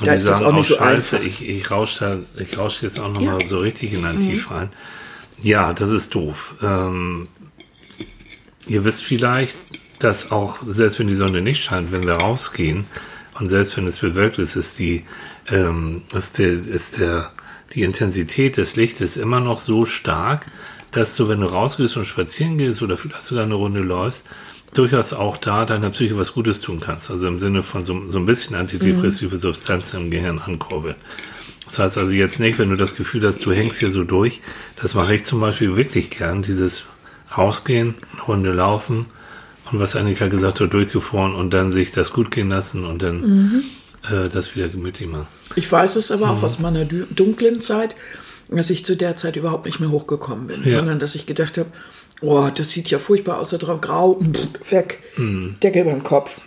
Und 0.00 0.06
Da 0.06 0.12
die 0.12 0.16
ist 0.16 0.26
das 0.26 0.38
sagen 0.40 0.50
auch 0.52 0.56
nicht 0.56 0.66
so 0.68 0.76
scheiße, 0.76 1.16
einfach. 1.18 1.28
ich, 1.28 1.48
ich 1.48 1.70
rausche 1.70 2.16
jetzt 2.82 2.98
auch 2.98 3.08
nochmal 3.12 3.38
Ja. 3.38 3.44
Mhm. 3.44 3.48
so 3.48 3.58
richtig 3.60 3.92
in 3.92 4.04
ein 4.04 4.18
Tief 4.18 4.50
rein. 4.50 4.70
Ja, 5.42 5.72
das 5.72 5.90
ist 5.90 6.14
doof. 6.14 6.56
Ähm, 6.62 7.28
ihr 8.66 8.84
wisst 8.84 9.04
vielleicht, 9.04 9.56
dass 9.98 10.30
auch, 10.30 10.58
selbst 10.64 10.98
wenn 10.98 11.06
die 11.06 11.14
Sonne 11.14 11.42
nicht 11.42 11.64
scheint, 11.64 11.92
wenn 11.92 12.04
wir 12.04 12.14
rausgehen 12.14 12.86
und 13.38 13.48
selbst 13.48 13.76
wenn 13.76 13.86
es 13.86 13.98
bewölkt 13.98 14.38
ist, 14.38 14.56
ist 14.56 14.78
die, 14.78 15.04
ähm, 15.48 16.02
ist 16.14 16.38
der, 16.38 16.52
ist 16.52 16.98
der, 16.98 17.30
die 17.74 17.82
Intensität 17.82 18.56
des 18.56 18.76
Lichtes 18.76 19.16
immer 19.16 19.40
noch 19.40 19.60
so 19.60 19.84
stark, 19.84 20.46
dass 20.92 21.16
du, 21.16 21.28
wenn 21.28 21.40
du 21.40 21.46
rausgehst 21.46 21.96
und 21.96 22.04
spazieren 22.04 22.58
gehst 22.58 22.82
oder 22.82 22.96
vielleicht 22.96 23.26
sogar 23.26 23.44
eine 23.44 23.54
Runde 23.54 23.80
läufst, 23.80 24.26
durchaus 24.74 25.12
auch 25.12 25.36
da 25.36 25.64
deiner 25.64 25.90
Psyche 25.90 26.18
was 26.18 26.32
Gutes 26.32 26.60
tun 26.60 26.80
kannst. 26.80 27.10
Also 27.10 27.28
im 27.28 27.40
Sinne 27.40 27.62
von 27.62 27.84
so, 27.84 28.08
so 28.08 28.18
ein 28.18 28.26
bisschen 28.26 28.56
antidepressive 28.56 29.36
Substanzen 29.36 30.02
im 30.02 30.10
Gehirn 30.10 30.38
ankurbeln. 30.38 30.96
Das 31.70 31.78
heißt 31.78 31.98
also 31.98 32.12
jetzt 32.12 32.40
nicht, 32.40 32.58
wenn 32.58 32.68
du 32.70 32.76
das 32.76 32.96
Gefühl 32.96 33.24
hast, 33.26 33.44
du 33.46 33.52
hängst 33.52 33.78
hier 33.78 33.90
so 33.90 34.02
durch. 34.04 34.40
Das 34.80 34.94
mache 34.94 35.14
ich 35.14 35.24
zum 35.24 35.40
Beispiel 35.40 35.76
wirklich 35.76 36.10
gern. 36.10 36.42
Dieses 36.42 36.84
rausgehen, 37.36 37.94
eine 38.12 38.22
Runde 38.22 38.50
laufen 38.50 39.06
und 39.70 39.78
was 39.78 39.94
Annika 39.94 40.26
gesagt 40.26 40.60
hat, 40.60 40.72
durchgefroren 40.72 41.32
und 41.34 41.50
dann 41.54 41.70
sich 41.70 41.92
das 41.92 42.12
gut 42.12 42.32
gehen 42.32 42.48
lassen 42.48 42.84
und 42.84 43.02
dann 43.02 43.20
Mhm. 43.20 43.62
äh, 44.10 44.28
das 44.28 44.56
wieder 44.56 44.68
gemütlich 44.68 45.08
machen. 45.08 45.28
Ich 45.54 45.70
weiß 45.70 45.94
es 45.96 46.10
aber 46.10 46.26
Mhm. 46.26 46.38
auch 46.38 46.42
aus 46.42 46.58
meiner 46.58 46.84
dunklen 46.84 47.60
Zeit, 47.60 47.94
dass 48.48 48.68
ich 48.70 48.84
zu 48.84 48.96
der 48.96 49.14
Zeit 49.14 49.36
überhaupt 49.36 49.66
nicht 49.66 49.78
mehr 49.78 49.90
hochgekommen 49.92 50.48
bin, 50.48 50.64
Ja. 50.64 50.78
sondern 50.78 50.98
dass 50.98 51.14
ich 51.14 51.24
gedacht 51.26 51.56
habe, 51.56 51.70
oh, 52.20 52.48
das 52.52 52.70
sieht 52.70 52.90
ja 52.90 52.98
furchtbar 52.98 53.38
aus, 53.38 53.50
da 53.50 53.58
drauf 53.58 53.80
grau, 53.80 54.20
pff, 54.20 54.72
weg, 54.72 55.04
Mhm. 55.16 55.54
Decke 55.62 55.82
über 55.82 55.92
den 55.92 56.02
Kopf. 56.02 56.40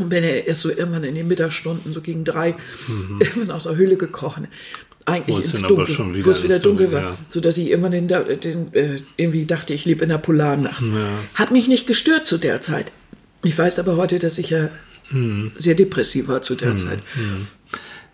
Und 0.00 0.08
bin 0.08 0.24
ja 0.24 0.30
erst 0.30 0.62
so 0.62 0.70
irgendwann 0.70 1.04
in 1.04 1.14
den 1.14 1.28
Mittagsstunden, 1.28 1.92
so 1.92 2.00
gegen 2.00 2.24
drei, 2.24 2.54
irgendwann 3.20 3.50
aus 3.50 3.64
der 3.64 3.76
Höhle 3.76 3.96
gekrochen. 3.96 4.48
Eigentlich 5.06 5.36
Mhm. 5.36 5.40
Wo 5.40 5.44
es 5.44 5.52
ins 5.54 5.62
Dunkel, 5.62 6.24
wo 6.26 6.30
es 6.30 6.42
wieder 6.42 6.58
Dunkel, 6.58 6.86
dunkel 6.86 6.92
war. 6.92 7.10
ja. 7.12 7.18
So 7.28 7.40
dass 7.40 7.56
ich 7.58 7.68
irgendwann 7.70 7.92
den, 7.92 8.08
den, 8.08 8.74
äh, 8.74 9.00
irgendwie 9.16 9.46
dachte, 9.46 9.74
ich 9.74 9.84
lebe 9.84 10.02
in 10.04 10.10
der 10.10 10.18
Polarnacht. 10.18 10.82
Hat 11.34 11.50
mich 11.50 11.68
nicht 11.68 11.86
gestört 11.86 12.26
zu 12.26 12.38
der 12.38 12.60
Zeit. 12.60 12.92
Ich 13.42 13.56
weiß 13.58 13.78
aber 13.78 13.96
heute, 13.96 14.18
dass 14.18 14.38
ich 14.38 14.50
ja 14.50 14.68
Mhm. 15.10 15.52
sehr 15.58 15.74
depressiv 15.74 16.28
war 16.28 16.40
zu 16.42 16.54
der 16.54 16.76
Zeit. 16.76 17.00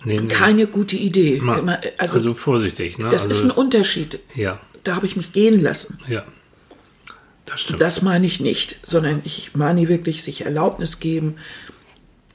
Nee, 0.05 0.21
nee. 0.21 0.29
Keine 0.29 0.67
gute 0.67 0.97
Idee. 0.97 1.37
Immer, 1.37 1.81
also, 1.99 2.17
also, 2.17 2.35
vorsichtig, 2.35 2.97
ne? 2.99 3.09
das 3.11 3.27
also, 3.27 3.35
ist 3.35 3.45
ein 3.45 3.51
Unterschied. 3.51 4.21
Ja, 4.35 4.61
Da 4.85 4.95
habe 4.97 5.05
ich 5.07 5.17
mich 5.17 5.33
gehen 5.33 5.59
lassen. 5.61 5.99
ja. 6.09 6.25
Das 7.45 7.61
stimmt. 7.61 7.81
Das 7.81 8.03
meine 8.03 8.27
ich 8.27 8.41
nicht, 8.41 8.81
sondern 8.85 9.21
ich 9.25 9.53
meine 9.55 9.89
wirklich 9.89 10.23
sich 10.25 10.45
Erlaubnis 10.45 10.99
geben 10.99 11.37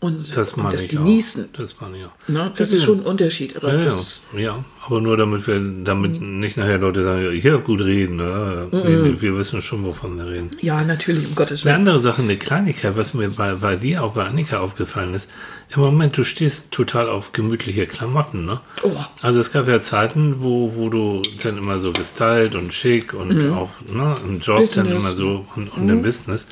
und 0.01 0.35
das 0.35 0.53
und 0.53 0.73
das 0.73 0.87
genießen. 0.87 1.45
Auch. 1.53 1.57
Das 1.59 1.75
meine 1.79 1.99
ich 1.99 2.05
auch. 2.05 2.27
Ne? 2.27 2.51
Das 2.57 2.71
ist 2.71 2.83
schon 2.83 3.01
ein 3.01 3.05
Unterschied. 3.05 3.55
Aber 3.55 3.71
Ja, 3.71 3.79
ja, 3.79 3.85
das, 3.85 4.21
ja, 4.35 4.65
aber 4.83 4.99
nur 4.99 5.15
damit 5.15 5.45
wir, 5.45 5.59
damit 5.83 6.19
nicht 6.19 6.57
nachher 6.57 6.79
Leute 6.79 7.03
sagen, 7.03 7.31
hier 7.39 7.59
gut 7.59 7.81
reden, 7.81 8.15
ne? 8.15 8.67
nee, 8.71 9.21
wir 9.21 9.37
wissen 9.37 9.61
schon, 9.61 9.83
wovon 9.85 10.17
wir 10.17 10.25
reden. 10.25 10.49
ja, 10.59 10.81
natürlich, 10.83 11.27
um 11.27 11.35
Gottes 11.35 11.61
Eine 11.61 11.65
Willen. 11.65 11.75
andere 11.81 11.99
Sache, 11.99 12.23
eine 12.23 12.35
Kleinigkeit, 12.35 12.97
was 12.97 13.13
mir 13.13 13.29
bei, 13.29 13.53
bei 13.53 13.75
dir, 13.75 14.03
auch 14.03 14.13
bei 14.13 14.25
Annika 14.25 14.59
aufgefallen 14.59 15.13
ist. 15.13 15.29
Im 15.75 15.81
Moment, 15.81 16.17
du 16.17 16.23
stehst 16.23 16.71
total 16.71 17.07
auf 17.07 17.31
gemütliche 17.31 17.85
Klamotten, 17.85 18.43
ne? 18.45 18.59
Oh. 18.81 18.89
Also 19.21 19.39
es 19.39 19.51
gab 19.53 19.67
ja 19.67 19.83
Zeiten, 19.83 20.37
wo, 20.39 20.73
wo 20.75 20.89
du 20.89 21.21
dann 21.43 21.59
immer 21.59 21.77
so 21.77 21.93
gestylt 21.93 22.55
und 22.55 22.73
schick 22.73 23.13
und 23.13 23.51
auch 23.51 23.69
ne, 23.87 24.17
im 24.27 24.39
Job 24.39 24.57
dann 24.57 24.87
Business. 24.87 24.99
immer 24.99 25.11
so 25.11 25.45
und, 25.55 25.69
und 25.77 25.87
im 25.89 26.01
Business. 26.01 26.47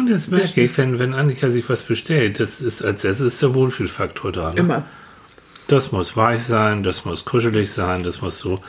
Und 0.00 0.08
jetzt 0.08 0.30
merke 0.30 0.62
ich, 0.62 0.78
wenn, 0.78 0.98
wenn 0.98 1.12
Annika 1.12 1.50
sich 1.50 1.68
was 1.68 1.82
bestellt, 1.82 2.40
das 2.40 2.62
ist 2.62 2.82
als 2.82 3.04
erstes 3.04 3.34
ist 3.34 3.42
der 3.42 3.52
Wohlfühlfaktor 3.52 4.32
da. 4.32 4.54
Ne? 4.54 4.60
Immer. 4.60 4.84
Das 5.68 5.92
muss 5.92 6.16
weich 6.16 6.42
sein, 6.42 6.82
das 6.82 7.04
muss 7.04 7.26
kuschelig 7.26 7.70
sein, 7.70 8.02
das 8.02 8.22
muss 8.22 8.38
so. 8.38 8.62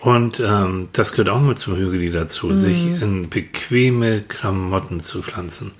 Und 0.00 0.40
ähm, 0.40 0.88
das 0.92 1.12
gehört 1.12 1.28
auch 1.28 1.40
mit 1.42 1.58
zum 1.58 1.76
Hügeli 1.76 2.10
dazu, 2.10 2.54
sich 2.54 2.86
in 3.02 3.28
bequeme 3.28 4.22
Klamotten 4.22 5.00
zu 5.00 5.22
pflanzen. 5.22 5.72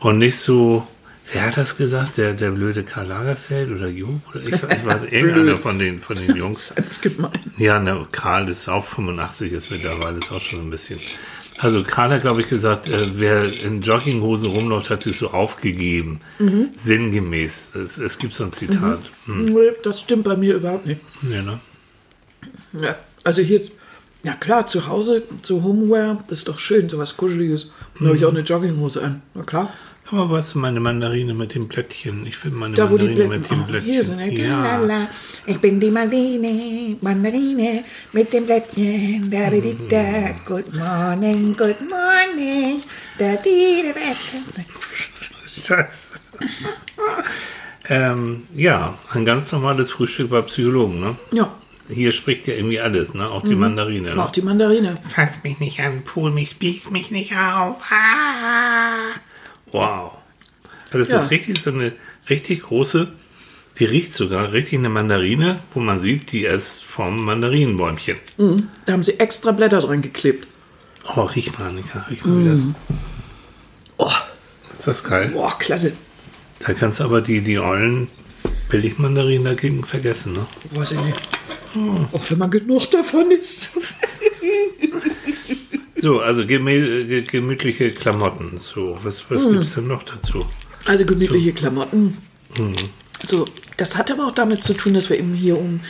Und 0.00 0.18
nicht 0.18 0.36
so, 0.36 0.86
wer 1.32 1.46
hat 1.46 1.56
das 1.56 1.78
gesagt? 1.78 2.18
Der, 2.18 2.34
der 2.34 2.50
blöde 2.50 2.84
Karl 2.84 3.06
Lagerfeld 3.06 3.70
oder 3.70 3.88
Job? 3.88 4.20
Oder 4.28 4.40
ich, 4.40 4.52
ich 4.52 4.86
weiß, 4.86 5.04
irgendeiner 5.10 5.56
von 5.56 5.78
den, 5.78 5.98
von 5.98 6.16
den 6.16 6.36
Jungs. 6.36 6.74
Das 6.76 6.86
ist 6.88 7.00
gemein. 7.00 7.40
Ja, 7.56 7.80
ne, 7.80 8.06
Karl 8.12 8.50
ist 8.50 8.68
auch 8.68 8.84
85 8.84 9.50
jetzt 9.50 9.70
mittlerweile, 9.70 10.18
ist 10.18 10.30
auch 10.30 10.42
schon 10.42 10.60
ein 10.60 10.70
bisschen. 10.70 11.00
Also 11.58 11.82
Karl 11.84 12.10
hat, 12.10 12.20
glaube 12.22 12.42
ich, 12.42 12.48
gesagt, 12.48 12.88
äh, 12.88 12.98
wer 13.14 13.44
in 13.64 13.80
Jogginghosen 13.82 14.50
rumläuft, 14.50 14.90
hat 14.90 15.02
sich 15.02 15.16
so 15.16 15.30
aufgegeben. 15.30 16.20
Sinngemäß. 16.82 17.74
Es, 17.74 17.98
es 17.98 18.18
gibt 18.18 18.34
so 18.34 18.44
ein 18.44 18.52
Zitat. 18.52 18.98
Hm. 19.26 19.46
Nee, 19.46 19.70
Das 19.82 20.00
stimmt 20.00 20.24
bei 20.24 20.36
mir 20.36 20.56
überhaupt 20.56 20.86
nicht. 20.86 21.00
Ja, 21.22 21.42
ne? 21.42 21.60
Ja, 22.80 22.96
also 23.24 23.40
hier, 23.42 23.62
ja 24.22 24.34
klar, 24.34 24.66
zu 24.66 24.86
Hause, 24.86 25.22
so 25.42 25.62
Homeware, 25.62 26.18
das 26.28 26.40
ist 26.40 26.48
doch 26.48 26.58
schön, 26.58 26.88
sowas 26.90 27.16
Kuscheliges. 27.16 27.70
Da 27.98 28.06
habe 28.06 28.16
ich 28.16 28.22
Mhm. 28.22 28.26
auch 28.28 28.32
eine 28.32 28.40
Jogginghose 28.40 29.02
an. 29.02 29.22
Na 29.34 29.42
klar. 29.42 29.72
Aber 30.08 30.30
was 30.30 30.54
meine 30.54 30.78
Mandarine 30.78 31.34
mit 31.34 31.54
dem 31.54 31.66
Blättchen? 31.66 32.26
Ich 32.26 32.44
will 32.44 32.52
meine 32.52 32.74
Da, 32.74 32.88
wo 32.88 32.96
Mandarine 32.96 33.28
mit 33.28 33.50
dem 33.50 33.62
oh, 33.62 33.66
Blättchen. 33.66 34.36
ja. 34.36 34.78
Lala, 34.78 35.08
ich 35.46 35.60
bin 35.60 35.80
die 35.80 35.90
Marlene, 35.90 36.96
Mandarine 37.00 37.82
mit 38.12 38.32
dem 38.32 38.46
Blättchen. 38.46 39.28
Da, 39.30 39.50
di, 39.50 39.76
da. 39.88 40.30
Good 40.44 40.72
morning, 40.74 41.56
good 41.56 41.80
morning. 41.90 42.82
Da, 43.18 43.34
di, 43.34 43.82
di, 43.82 43.92
da. 43.92 44.62
Scheiße. 45.48 46.20
ähm, 47.88 48.46
ja, 48.54 48.96
ein 49.12 49.24
ganz 49.24 49.50
normales 49.50 49.90
Frühstück 49.90 50.30
bei 50.30 50.42
Psychologen, 50.42 51.00
ne? 51.00 51.16
Ja, 51.32 51.52
Hier 51.88 52.12
spricht 52.12 52.46
ja 52.46 52.54
irgendwie 52.54 52.80
alles, 52.80 53.14
ne? 53.14 53.28
Auch 53.28 53.42
die 53.42 53.56
Mandarine. 53.56 54.12
Ne? 54.12 54.22
auch 54.22 54.30
die 54.30 54.42
Mandarine. 54.42 54.94
Fass 55.08 55.42
mich 55.42 55.58
nicht 55.58 55.80
an, 55.80 56.02
pol 56.02 56.30
mich, 56.30 56.50
spieß 56.50 56.90
mich 56.90 57.10
nicht 57.10 57.32
auf. 57.36 57.76
Ah. 57.90 59.10
Wow. 59.72 60.12
Also 60.86 60.98
das 60.98 61.08
Ja. 61.08 61.20
ist 61.20 61.30
richtig 61.30 61.60
so 61.60 61.70
eine 61.70 61.92
richtig 62.30 62.62
große, 62.62 63.12
die 63.78 63.84
riecht 63.84 64.14
sogar 64.14 64.52
richtig 64.52 64.78
eine 64.78 64.88
Mandarine, 64.88 65.60
wo 65.74 65.80
man 65.80 66.00
sieht, 66.00 66.32
die 66.32 66.44
ist 66.44 66.82
vom 66.84 67.24
Mandarinenbäumchen. 67.24 68.16
Da 68.86 68.92
haben 68.92 69.02
sie 69.02 69.18
extra 69.20 69.52
Blätter 69.52 69.80
dran 69.80 70.00
geklebt. 70.02 70.48
Oh, 71.14 71.22
riech 71.22 71.56
mal, 71.58 71.68
Annika, 71.68 72.06
riech 72.10 72.24
mal 72.24 72.44
wie 72.44 72.48
das. 72.48 72.62
Oh, 73.98 74.10
Ist 74.70 74.86
das 74.86 75.04
geil? 75.04 75.28
boah, 75.28 75.56
klasse. 75.58 75.92
Da 76.60 76.72
kannst 76.72 77.00
du 77.00 77.04
aber 77.04 77.20
die, 77.20 77.42
die 77.42 77.58
ollen 77.58 78.08
Billigmandarinen 78.70 79.44
dagegen 79.44 79.84
vergessen, 79.84 80.32
ne? 80.32 80.46
Weiß 80.72 80.92
ich 80.92 81.00
nicht. 81.00 81.20
Auch 82.12 82.30
wenn 82.30 82.38
man 82.38 82.50
genug 82.50 82.90
davon 82.90 83.30
isst. 83.30 83.70
So, 85.96 86.20
also 86.20 86.46
gemä 86.46 86.78
ge- 87.04 87.22
gemütliche 87.22 87.90
Klamotten. 87.92 88.58
So, 88.58 88.98
was, 89.02 89.24
was 89.30 89.48
gibt's 89.50 89.74
denn 89.74 89.86
noch 89.88 90.02
dazu? 90.02 90.44
Also 90.84 91.04
gemütliche 91.04 91.52
Klamotten. 91.52 92.18
So, 93.22 93.44
das 93.76 93.96
hat 93.96 94.10
aber 94.10 94.26
auch 94.26 94.34
damit 94.34 94.62
zu 94.62 94.74
tun, 94.74 94.94
dass 94.94 95.08
wir 95.10 95.18
eben 95.18 95.34
hier 95.34 95.58
um 95.58 95.80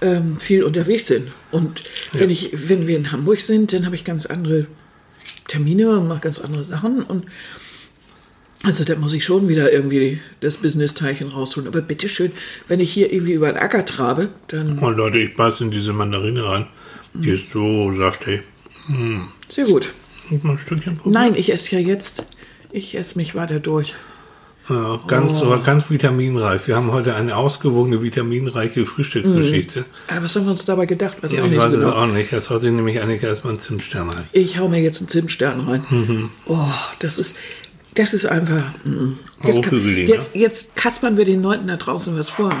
ähm, 0.00 0.38
viel 0.40 0.64
unterwegs 0.64 1.06
sind. 1.06 1.30
Und 1.50 1.82
wenn 2.12 2.30
ich, 2.30 2.50
wenn 2.68 2.86
wir 2.86 2.96
in 2.96 3.12
Hamburg 3.12 3.40
sind, 3.40 3.72
dann 3.72 3.84
habe 3.84 3.94
ich 3.96 4.04
ganz 4.04 4.26
andere 4.26 4.66
Termine 5.46 5.90
und 5.98 6.08
mache 6.08 6.20
ganz 6.20 6.40
andere 6.40 6.64
Sachen. 6.64 7.02
Und 7.02 7.26
also 8.64 8.84
da 8.84 8.94
muss 8.96 9.12
ich 9.12 9.24
schon 9.24 9.48
wieder 9.48 9.70
irgendwie 9.72 10.20
das 10.40 10.56
Business-Teilchen 10.56 11.28
rausholen. 11.28 11.68
Aber 11.68 11.80
bitteschön, 11.82 12.32
wenn 12.66 12.80
ich 12.80 12.92
hier 12.92 13.12
irgendwie 13.12 13.32
über 13.34 13.48
den 13.52 13.56
Acker 13.58 13.84
trabe, 13.84 14.30
dann 14.48 14.78
Oh 14.82 14.90
Leute, 14.90 15.18
ich 15.18 15.36
beiß 15.36 15.60
in 15.60 15.70
diese 15.70 15.92
Mandarine 15.92 16.44
rein. 16.44 16.66
Die 17.12 17.30
ist 17.30 17.50
so 17.52 17.94
saftig. 17.96 18.42
Sehr 19.48 19.64
gut. 19.66 19.90
Und 20.30 20.44
mal 20.44 20.52
ein 20.52 20.58
Stückchen 20.58 20.96
probieren? 20.96 21.22
Nein, 21.22 21.34
ich 21.34 21.52
esse 21.52 21.74
ja 21.76 21.80
jetzt, 21.80 22.26
ich 22.72 22.94
esse 22.96 23.18
mich 23.18 23.34
weiter 23.34 23.58
durch. 23.60 23.94
Ja, 24.68 25.00
ganz, 25.08 25.42
Oh. 25.42 25.58
ganz 25.64 25.90
vitaminreich. 25.90 26.68
Wir 26.68 26.76
haben 26.76 26.92
heute 26.92 27.16
eine 27.16 27.34
ausgewogene, 27.36 28.02
vitaminreiche 28.02 28.86
Frühstücksgeschichte. 28.86 29.84
Aber 30.06 30.22
was 30.24 30.36
haben 30.36 30.44
wir 30.44 30.52
uns 30.52 30.64
dabei 30.64 30.86
gedacht? 30.86 31.20
Weiß 31.20 31.32
ich 31.32 31.40
auch 31.40 31.46
Ich 31.46 31.56
weiß 31.56 31.72
so 31.72 31.78
es 31.80 31.84
genau. 31.84 31.96
auch 31.96 32.06
nicht. 32.06 32.30
Jetzt 32.30 32.50
haut 32.50 32.60
sich 32.60 32.70
nämlich 32.70 33.02
Annika 33.02 33.26
erstmal 33.26 33.54
einen 33.54 33.60
Zimtstern 33.60 34.08
rein. 34.10 34.28
Ich 34.30 34.58
hau 34.58 34.68
mir 34.68 34.80
jetzt 34.80 35.00
einen 35.00 35.08
Zimtstern 35.08 35.60
rein. 35.60 35.84
Mhm. 35.90 36.30
Oh, 36.46 36.58
das 37.00 37.18
ist, 37.18 37.36
das 37.96 38.14
ist 38.14 38.26
einfach. 38.26 38.62
mm. 38.84 39.14
Jetzt, 39.42 39.58
Auch 39.58 39.62
ka- 39.62 39.70
hügelig, 39.72 40.08
ne? 40.08 40.14
jetzt, 40.14 40.36
jetzt 40.36 40.76
kaspern 40.76 41.16
wir 41.16 41.24
den 41.24 41.42
Leuten 41.42 41.66
da 41.66 41.76
draußen 41.76 42.16
was 42.16 42.30
vor. 42.30 42.54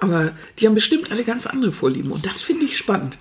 Aber 0.00 0.32
die 0.58 0.66
haben 0.66 0.74
bestimmt 0.74 1.12
alle 1.12 1.22
ganz 1.22 1.46
andere 1.46 1.70
Vorlieben. 1.70 2.10
Und 2.10 2.26
das 2.26 2.42
finde 2.42 2.64
ich 2.64 2.76
spannend. 2.76 3.16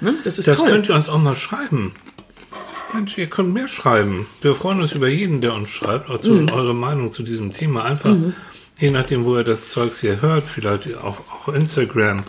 Ne? 0.00 0.14
Das 0.24 0.38
ist 0.38 0.48
Das 0.48 0.58
toll. 0.58 0.70
könnt 0.70 0.88
ihr 0.88 0.94
uns 0.94 1.08
auch 1.08 1.18
mal 1.18 1.36
schreiben. 1.36 1.94
Mensch, 2.92 3.18
ihr 3.18 3.26
könnt 3.26 3.52
mehr 3.52 3.68
schreiben. 3.68 4.26
Wir 4.40 4.54
freuen 4.54 4.80
uns 4.80 4.92
über 4.92 5.08
jeden, 5.08 5.40
der 5.40 5.54
uns 5.54 5.70
schreibt, 5.70 6.22
zu 6.22 6.32
Mhm. 6.34 6.48
eure 6.50 6.74
Meinung 6.74 7.10
zu 7.10 7.22
diesem 7.24 7.52
Thema. 7.52 7.84
Einfach, 7.84 8.14
je 8.78 8.90
nachdem, 8.90 9.24
wo 9.24 9.36
ihr 9.36 9.44
das 9.44 9.68
Zeugs 9.70 10.00
hier 10.00 10.22
hört, 10.22 10.44
vielleicht 10.44 10.94
auch, 10.96 11.18
auch 11.30 11.48
Instagram. 11.52 12.24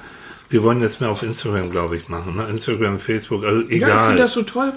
Wir 0.50 0.64
wollen 0.64 0.82
jetzt 0.82 1.02
mehr 1.02 1.10
auf 1.12 1.22
Instagram, 1.24 1.70
glaube 1.72 1.98
ich, 1.98 2.08
machen. 2.08 2.36
Ne? 2.38 2.48
Instagram, 2.50 3.00
Facebook, 3.00 3.46
also 3.46 3.62
Ja, 3.62 3.68
ich 3.70 3.76
egal. 3.78 4.08
finde 4.08 4.22
das 4.24 4.34
so 4.34 4.42
toll. 4.44 4.74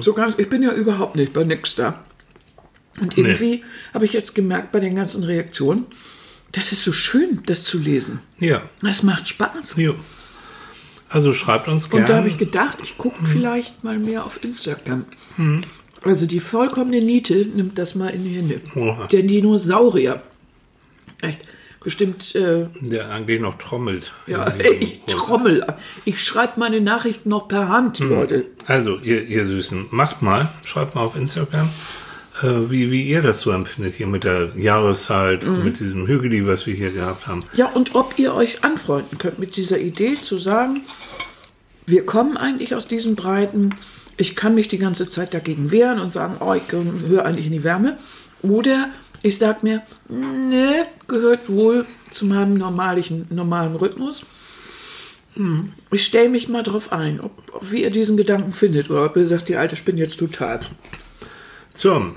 So 0.00 0.12
ganz, 0.14 0.38
ich 0.38 0.48
bin 0.48 0.62
ja 0.62 0.72
überhaupt 0.72 1.16
nicht 1.16 1.32
bei 1.32 1.44
nix 1.44 1.74
da. 1.74 2.02
Und 3.00 3.16
irgendwie 3.16 3.62
habe 3.94 4.04
ich 4.04 4.12
jetzt 4.12 4.34
gemerkt 4.34 4.72
bei 4.72 4.80
den 4.80 4.94
ganzen 4.94 5.22
Reaktionen, 5.24 5.86
das 6.52 6.72
ist 6.72 6.82
so 6.82 6.92
schön, 6.92 7.42
das 7.46 7.64
zu 7.64 7.78
lesen. 7.78 8.20
ja, 8.38 8.62
Das 8.82 9.02
macht 9.02 9.28
Spaß. 9.28 9.74
jo. 9.76 9.94
Also 11.10 11.34
schreibt 11.34 11.68
uns 11.68 11.90
gerne. 11.90 12.04
Und 12.04 12.10
da 12.10 12.16
habe 12.16 12.28
ich 12.28 12.38
gedacht, 12.38 12.78
ich 12.82 12.96
gucke 12.96 13.26
vielleicht 13.26 13.84
mal 13.84 13.98
mehr 13.98 14.24
auf 14.24 14.42
Instagram. 14.42 15.04
Also 16.02 16.26
die 16.26 16.40
vollkommene 16.40 17.00
Niete 17.00 17.46
nimmt 17.54 17.78
das 17.78 17.94
mal 17.94 18.08
in 18.08 18.24
die 18.24 18.36
Hände. 18.36 18.60
Oha. 18.74 19.06
Der 19.08 19.22
Dinosaurier. 19.22 20.22
Echt. 21.20 21.40
Bestimmt, 21.82 22.34
äh, 22.34 22.66
der 22.80 23.08
eigentlich 23.10 23.40
noch 23.40 23.56
trommelt. 23.56 24.12
ja, 24.26 24.48
diesem 24.50 24.80
ich 24.80 25.00
trommel. 25.06 25.66
Ich 26.04 26.22
schreibe 26.22 26.60
meine 26.60 26.80
Nachrichten 26.80 27.30
noch 27.30 27.48
per 27.48 27.68
Hand, 27.68 28.00
Leute. 28.00 28.44
Also, 28.66 28.98
ihr, 28.98 29.26
ihr 29.26 29.46
Süßen, 29.46 29.86
macht 29.90 30.20
mal, 30.20 30.50
schreibt 30.62 30.94
mal 30.94 31.00
auf 31.00 31.16
Instagram, 31.16 31.70
wie, 32.42 32.90
wie 32.90 33.02
ihr 33.08 33.22
das 33.22 33.40
so 33.40 33.50
empfindet 33.50 33.94
hier 33.94 34.06
mit 34.06 34.24
der 34.24 34.52
Jahreszeit 34.56 35.44
Mhm. 35.44 35.48
und 35.54 35.64
mit 35.64 35.80
diesem 35.80 36.06
Hügeli, 36.06 36.46
was 36.46 36.66
wir 36.66 36.74
hier 36.74 36.90
gehabt 36.90 37.26
haben. 37.26 37.44
Ja, 37.54 37.66
und 37.66 37.94
ob 37.94 38.18
ihr 38.18 38.34
euch 38.34 38.64
anfreunden 38.64 39.18
könnt 39.18 39.38
mit 39.38 39.56
dieser 39.56 39.78
Idee 39.78 40.14
zu 40.20 40.38
sagen, 40.38 40.82
wir 41.86 42.06
kommen 42.06 42.36
eigentlich 42.36 42.74
aus 42.74 42.86
diesen 42.88 43.16
Breiten, 43.16 43.74
ich 44.16 44.36
kann 44.36 44.54
mich 44.54 44.68
die 44.68 44.78
ganze 44.78 45.08
Zeit 45.08 45.34
dagegen 45.34 45.70
wehren 45.70 45.98
und 45.98 46.10
sagen, 46.10 46.36
oh, 46.40 46.54
ich 46.54 46.62
höre 46.72 47.24
eigentlich 47.24 47.46
in 47.46 47.52
die 47.52 47.64
Wärme. 47.64 47.98
Oder 48.42 48.88
ich 49.22 49.38
sage 49.38 49.58
mir, 49.62 49.82
ne, 50.08 50.86
gehört 51.08 51.48
wohl 51.48 51.84
zu 52.12 52.26
meinem 52.26 52.54
normalen, 52.54 53.26
normalen 53.30 53.76
Rhythmus. 53.76 54.22
Hm, 55.34 55.72
Ich 55.90 56.04
stelle 56.04 56.28
mich 56.28 56.48
mal 56.48 56.62
drauf 56.62 56.92
ein, 56.92 57.20
ob, 57.20 57.32
ob 57.52 57.70
wie 57.72 57.82
ihr 57.82 57.90
diesen 57.90 58.16
Gedanken 58.16 58.52
findet 58.52 58.90
oder 58.90 59.04
ob 59.06 59.16
ihr 59.16 59.26
sagt, 59.26 59.48
die 59.48 59.56
alte 59.56 59.76
spinnt 59.76 59.98
jetzt 59.98 60.18
total. 60.18 60.60
So, 61.74 62.14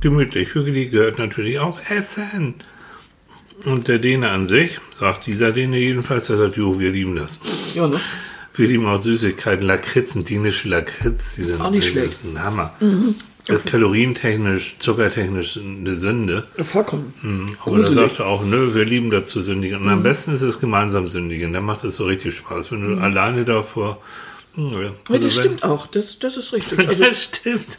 gemütlich. 0.00 0.54
Hügeli 0.54 0.86
gehört 0.88 1.18
natürlich 1.18 1.58
auch 1.58 1.78
Essen. 1.90 2.54
Und 3.64 3.88
der 3.88 3.98
Däne 3.98 4.30
an 4.30 4.46
sich, 4.46 4.78
sagt 4.94 5.26
dieser 5.26 5.50
Däne 5.52 5.78
jedenfalls, 5.78 6.28
der 6.28 6.36
sagt, 6.36 6.56
jo, 6.56 6.78
wir 6.78 6.90
lieben 6.90 7.16
das. 7.16 7.40
Ja, 7.74 7.88
ne? 7.88 8.00
Wir 8.54 8.68
lieben 8.68 8.86
auch 8.86 9.02
Süßigkeiten, 9.02 9.64
Lakritzen, 9.66 10.24
dänische 10.24 10.68
Lakritz, 10.68 11.34
die 11.36 11.44
sind 11.44 11.60
Auch 11.60 11.70
nicht 11.70 11.94
das 11.96 12.04
ist 12.04 12.20
schlecht. 12.22 12.36
ein 12.36 12.42
Hammer. 12.44 12.74
Das 13.46 13.58
ist 13.58 13.66
kalorientechnisch, 13.66 14.76
zuckertechnisch 14.78 15.56
eine 15.58 15.94
Sünde. 15.94 16.44
Vollkommen. 16.62 17.14
Aber 17.64 17.78
da 17.78 17.88
sagt 17.92 18.18
er 18.18 18.26
auch, 18.26 18.44
nö, 18.44 18.74
wir 18.74 18.84
lieben 18.84 19.10
das 19.10 19.26
zu 19.26 19.42
sündigen. 19.42 19.80
Und 19.82 19.88
am 19.88 20.02
besten 20.02 20.34
ist 20.34 20.42
es 20.42 20.60
gemeinsam 20.60 21.08
sündigen. 21.08 21.52
Dann 21.52 21.64
macht 21.64 21.82
es 21.84 21.94
so 21.96 22.04
richtig 22.04 22.36
Spaß. 22.36 22.70
Wenn 22.72 22.82
du 22.96 23.00
alleine 23.00 23.44
davor. 23.44 24.00
hm, 24.54 24.72
Ja, 24.72 24.80
Ja, 24.82 24.88
Also 25.08 25.12
das 25.12 25.22
wenn- 25.22 25.30
stimmt 25.44 25.62
auch, 25.64 25.86
das, 25.86 26.18
das 26.18 26.36
ist 26.36 26.52
richtig. 26.52 26.78
Also, 26.84 27.04
Das 27.04 27.24
stimmt. 27.24 27.78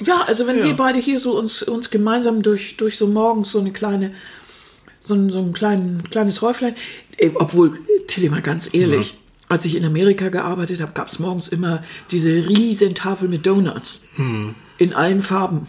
Ja, 0.00 0.22
also 0.26 0.46
wenn 0.46 0.62
wir 0.62 0.74
beide 0.74 0.98
hier 0.98 1.20
so 1.20 1.38
uns, 1.38 1.62
uns 1.62 1.90
gemeinsam 1.90 2.42
durch, 2.42 2.76
durch 2.76 2.96
so 2.96 3.06
morgens 3.06 3.50
so 3.50 3.60
eine 3.60 3.70
kleine, 3.72 4.12
so 5.00 5.14
ein, 5.14 5.30
so 5.30 5.40
ein 5.40 5.52
kleinen, 5.52 6.08
kleines 6.10 6.40
Häuflein, 6.42 6.74
äh, 7.18 7.30
obwohl, 7.34 7.78
Tilly, 8.08 8.28
mal 8.28 8.42
ganz 8.42 8.72
ehrlich, 8.72 9.16
als 9.48 9.64
ich 9.64 9.74
in 9.76 9.84
Amerika 9.84 10.28
gearbeitet 10.28 10.80
habe, 10.80 10.92
gab 10.92 11.08
es 11.08 11.18
morgens 11.18 11.48
immer 11.48 11.82
diese 12.10 12.30
riesen 12.30 12.94
Tafel 12.94 13.28
mit 13.28 13.44
Donuts. 13.46 14.04
In 14.78 14.94
allen 14.94 15.22
Farben. 15.22 15.66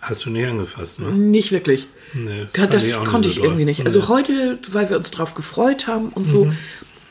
Hast 0.00 0.24
du 0.26 0.30
nie 0.30 0.44
angefasst, 0.44 1.00
ne? 1.00 1.10
Nicht 1.12 1.50
wirklich. 1.52 1.88
Nee, 2.12 2.46
Ja, 2.56 2.66
das 2.66 3.04
konnte 3.04 3.28
ich 3.28 3.38
irgendwie 3.42 3.64
nicht. 3.64 3.84
Also 3.84 4.00
Nee. 4.00 4.06
heute, 4.08 4.58
weil 4.68 4.90
wir 4.90 4.96
uns 4.96 5.10
drauf 5.10 5.34
gefreut 5.34 5.86
haben 5.86 6.08
und 6.10 6.26
so, 6.26 6.52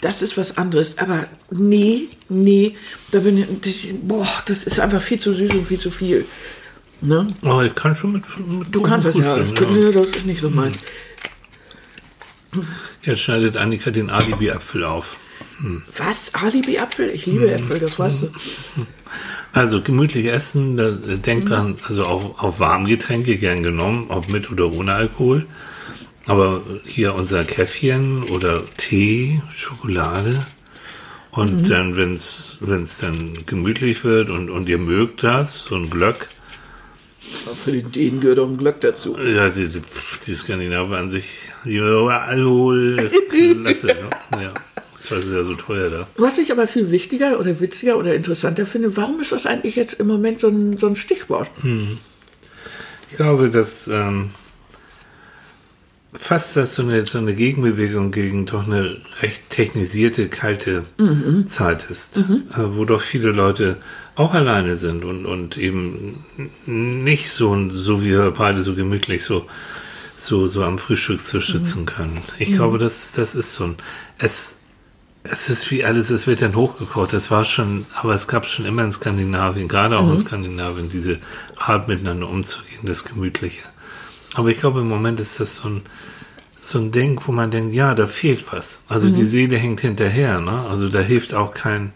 das 0.01 0.21
ist 0.21 0.37
was 0.37 0.57
anderes. 0.57 0.97
Aber 0.97 1.27
nee, 1.51 2.09
nee, 2.29 2.75
da 3.11 3.19
bin 3.19 3.37
ich, 3.37 3.47
das, 3.61 3.87
boah, 4.01 4.27
das 4.45 4.65
ist 4.65 4.79
einfach 4.79 5.01
viel 5.01 5.19
zu 5.19 5.33
süß 5.33 5.51
und 5.51 5.67
viel 5.67 5.79
zu 5.79 5.91
viel. 5.91 6.25
Ne? 7.01 7.27
Oh, 7.43 7.61
ich 7.61 7.75
kann 7.75 7.95
schon 7.95 8.13
mit, 8.13 8.23
mit 8.47 8.73
Du 8.73 8.81
kannst 8.81 9.05
das 9.05 9.15
ja. 9.15 9.35
frühstücken, 9.35 9.79
Nee, 9.79 9.91
Das 9.91 10.07
ist 10.07 10.25
nicht 10.25 10.41
so 10.41 10.49
meins. 10.49 10.79
Jetzt 13.03 13.21
schneidet 13.21 13.57
Annika 13.57 13.91
den 13.91 14.09
Alibi-Apfel 14.09 14.83
auf. 14.83 15.15
Was? 15.97 16.33
Alibi-Apfel? 16.33 17.09
Ich 17.09 17.25
liebe 17.25 17.51
Äpfel, 17.51 17.79
das 17.79 17.99
weißt 17.99 18.23
du. 18.23 18.27
Also 19.51 19.81
gemütlich 19.81 20.27
essen, 20.27 21.21
denkt 21.21 21.49
dran, 21.49 21.77
also 21.87 22.03
auf, 22.03 22.43
auf 22.43 22.59
Warmgetränke 22.59 23.37
gern 23.37 23.63
genommen, 23.63 24.05
ob 24.09 24.29
mit 24.29 24.51
oder 24.51 24.71
ohne 24.71 24.93
Alkohol. 24.93 25.47
Aber 26.25 26.61
hier 26.85 27.15
unser 27.15 27.43
Käffchen 27.43 28.23
oder 28.23 28.61
Tee, 28.77 29.41
Schokolade. 29.55 30.39
Und 31.31 31.69
dann, 31.69 31.95
wenn 31.95 32.15
es 32.15 32.57
dann 32.99 33.33
gemütlich 33.45 34.03
wird 34.03 34.29
und, 34.29 34.49
und 34.49 34.67
ihr 34.67 34.77
mögt 34.79 35.23
das, 35.23 35.63
so 35.63 35.75
ein 35.75 35.89
Glöck, 35.89 36.27
Für 37.63 37.71
den 37.71 37.91
Dänen 37.91 38.19
gehört 38.19 38.39
auch 38.39 38.47
ein 38.47 38.57
Glöck 38.57 38.81
dazu. 38.81 39.15
ja, 39.17 39.49
die, 39.49 39.67
die, 39.67 39.81
die 40.25 40.33
Skandinavier 40.33 40.97
an 40.97 41.11
sich, 41.11 41.25
die 41.65 41.79
Alkohol 41.79 42.99
ist 42.99 43.21
klasse, 43.29 43.87
ne? 43.87 44.09
Ja, 44.41 44.53
das 44.93 45.11
ist 45.11 45.31
ja 45.31 45.43
so 45.43 45.53
teuer 45.53 45.89
da. 45.89 46.07
Was 46.17 46.39
ich 46.39 46.51
aber 46.51 46.67
viel 46.67 46.89
wichtiger 46.91 47.39
oder 47.39 47.59
witziger 47.59 47.97
oder 47.97 48.15
interessanter 48.15 48.65
finde, 48.65 48.97
warum 48.97 49.19
ist 49.19 49.31
das 49.31 49.45
eigentlich 49.45 49.75
jetzt 49.75 49.99
im 49.99 50.07
Moment 50.07 50.41
so 50.41 50.47
ein, 50.47 50.77
so 50.77 50.87
ein 50.87 50.95
Stichwort? 50.95 51.49
Ich 53.11 53.15
glaube, 53.15 53.49
dass 53.49 53.87
ähm, 53.87 54.31
fast 56.13 56.55
das 56.55 56.75
so 56.75 56.83
eine, 56.83 57.05
so 57.05 57.19
eine 57.19 57.35
Gegenbewegung 57.35 58.11
gegen 58.11 58.45
doch 58.45 58.65
eine 58.65 58.97
recht 59.21 59.49
technisierte, 59.49 60.27
kalte 60.27 60.85
Zeit 61.47 61.89
ist, 61.89 62.17
äh, 62.17 62.23
wo 62.57 62.85
doch 62.85 63.01
viele 63.01 63.31
Leute 63.31 63.77
auch 64.15 64.33
alleine 64.33 64.75
sind 64.75 65.05
und, 65.05 65.25
und 65.25 65.57
eben 65.57 66.23
nicht 66.65 67.29
so, 67.29 67.69
so 67.69 68.01
wie 68.01 68.09
wir 68.09 68.31
beide 68.31 68.63
so 68.63 68.75
gemütlich 68.75 69.23
so, 69.23 69.45
so, 70.17 70.47
so 70.47 70.63
am 70.63 70.77
Frühstückstisch 70.77 71.51
sitzen 71.53 71.85
können. 71.85 72.21
Ich 72.37 72.53
glaube, 72.53 72.77
das, 72.79 73.13
das 73.13 73.35
ist 73.35 73.53
so 73.53 73.65
ein, 73.65 73.77
es, 74.17 74.55
es 75.23 75.49
ist 75.49 75.69
wie 75.71 75.85
alles, 75.85 76.09
es 76.09 76.27
wird 76.27 76.41
dann 76.41 76.55
hochgekocht. 76.55 77.13
Das 77.13 77.29
war 77.29 77.45
schon, 77.45 77.85
aber 77.93 78.15
es 78.15 78.27
gab 78.27 78.47
schon 78.47 78.65
immer 78.65 78.83
in 78.83 78.91
Skandinavien, 78.91 79.67
gerade 79.67 79.97
auch 79.97 80.11
in 80.11 80.19
Skandinavien, 80.19 80.89
diese 80.89 81.19
Art 81.57 81.87
miteinander 81.87 82.27
umzugehen, 82.27 82.81
das 82.83 83.05
Gemütliche. 83.05 83.61
Aber 84.35 84.49
ich 84.49 84.59
glaube, 84.59 84.81
im 84.81 84.89
Moment 84.89 85.19
ist 85.19 85.39
das 85.39 85.55
so 85.55 85.69
ein, 85.69 85.81
so 86.61 86.79
ein 86.79 86.91
Ding, 86.91 87.19
wo 87.25 87.31
man 87.31 87.51
denkt, 87.51 87.73
ja, 87.73 87.95
da 87.95 88.07
fehlt 88.07 88.45
was. 88.51 88.83
Also 88.87 89.09
die 89.09 89.23
Seele 89.23 89.57
hängt 89.57 89.81
hinterher, 89.81 90.39
ne? 90.39 90.65
Also 90.69 90.89
da 90.89 90.99
hilft 90.99 91.33
auch 91.33 91.53
kein, 91.53 91.93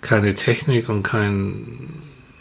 keine 0.00 0.34
Technik 0.34 0.88
und 0.88 1.02
kein, 1.02 1.90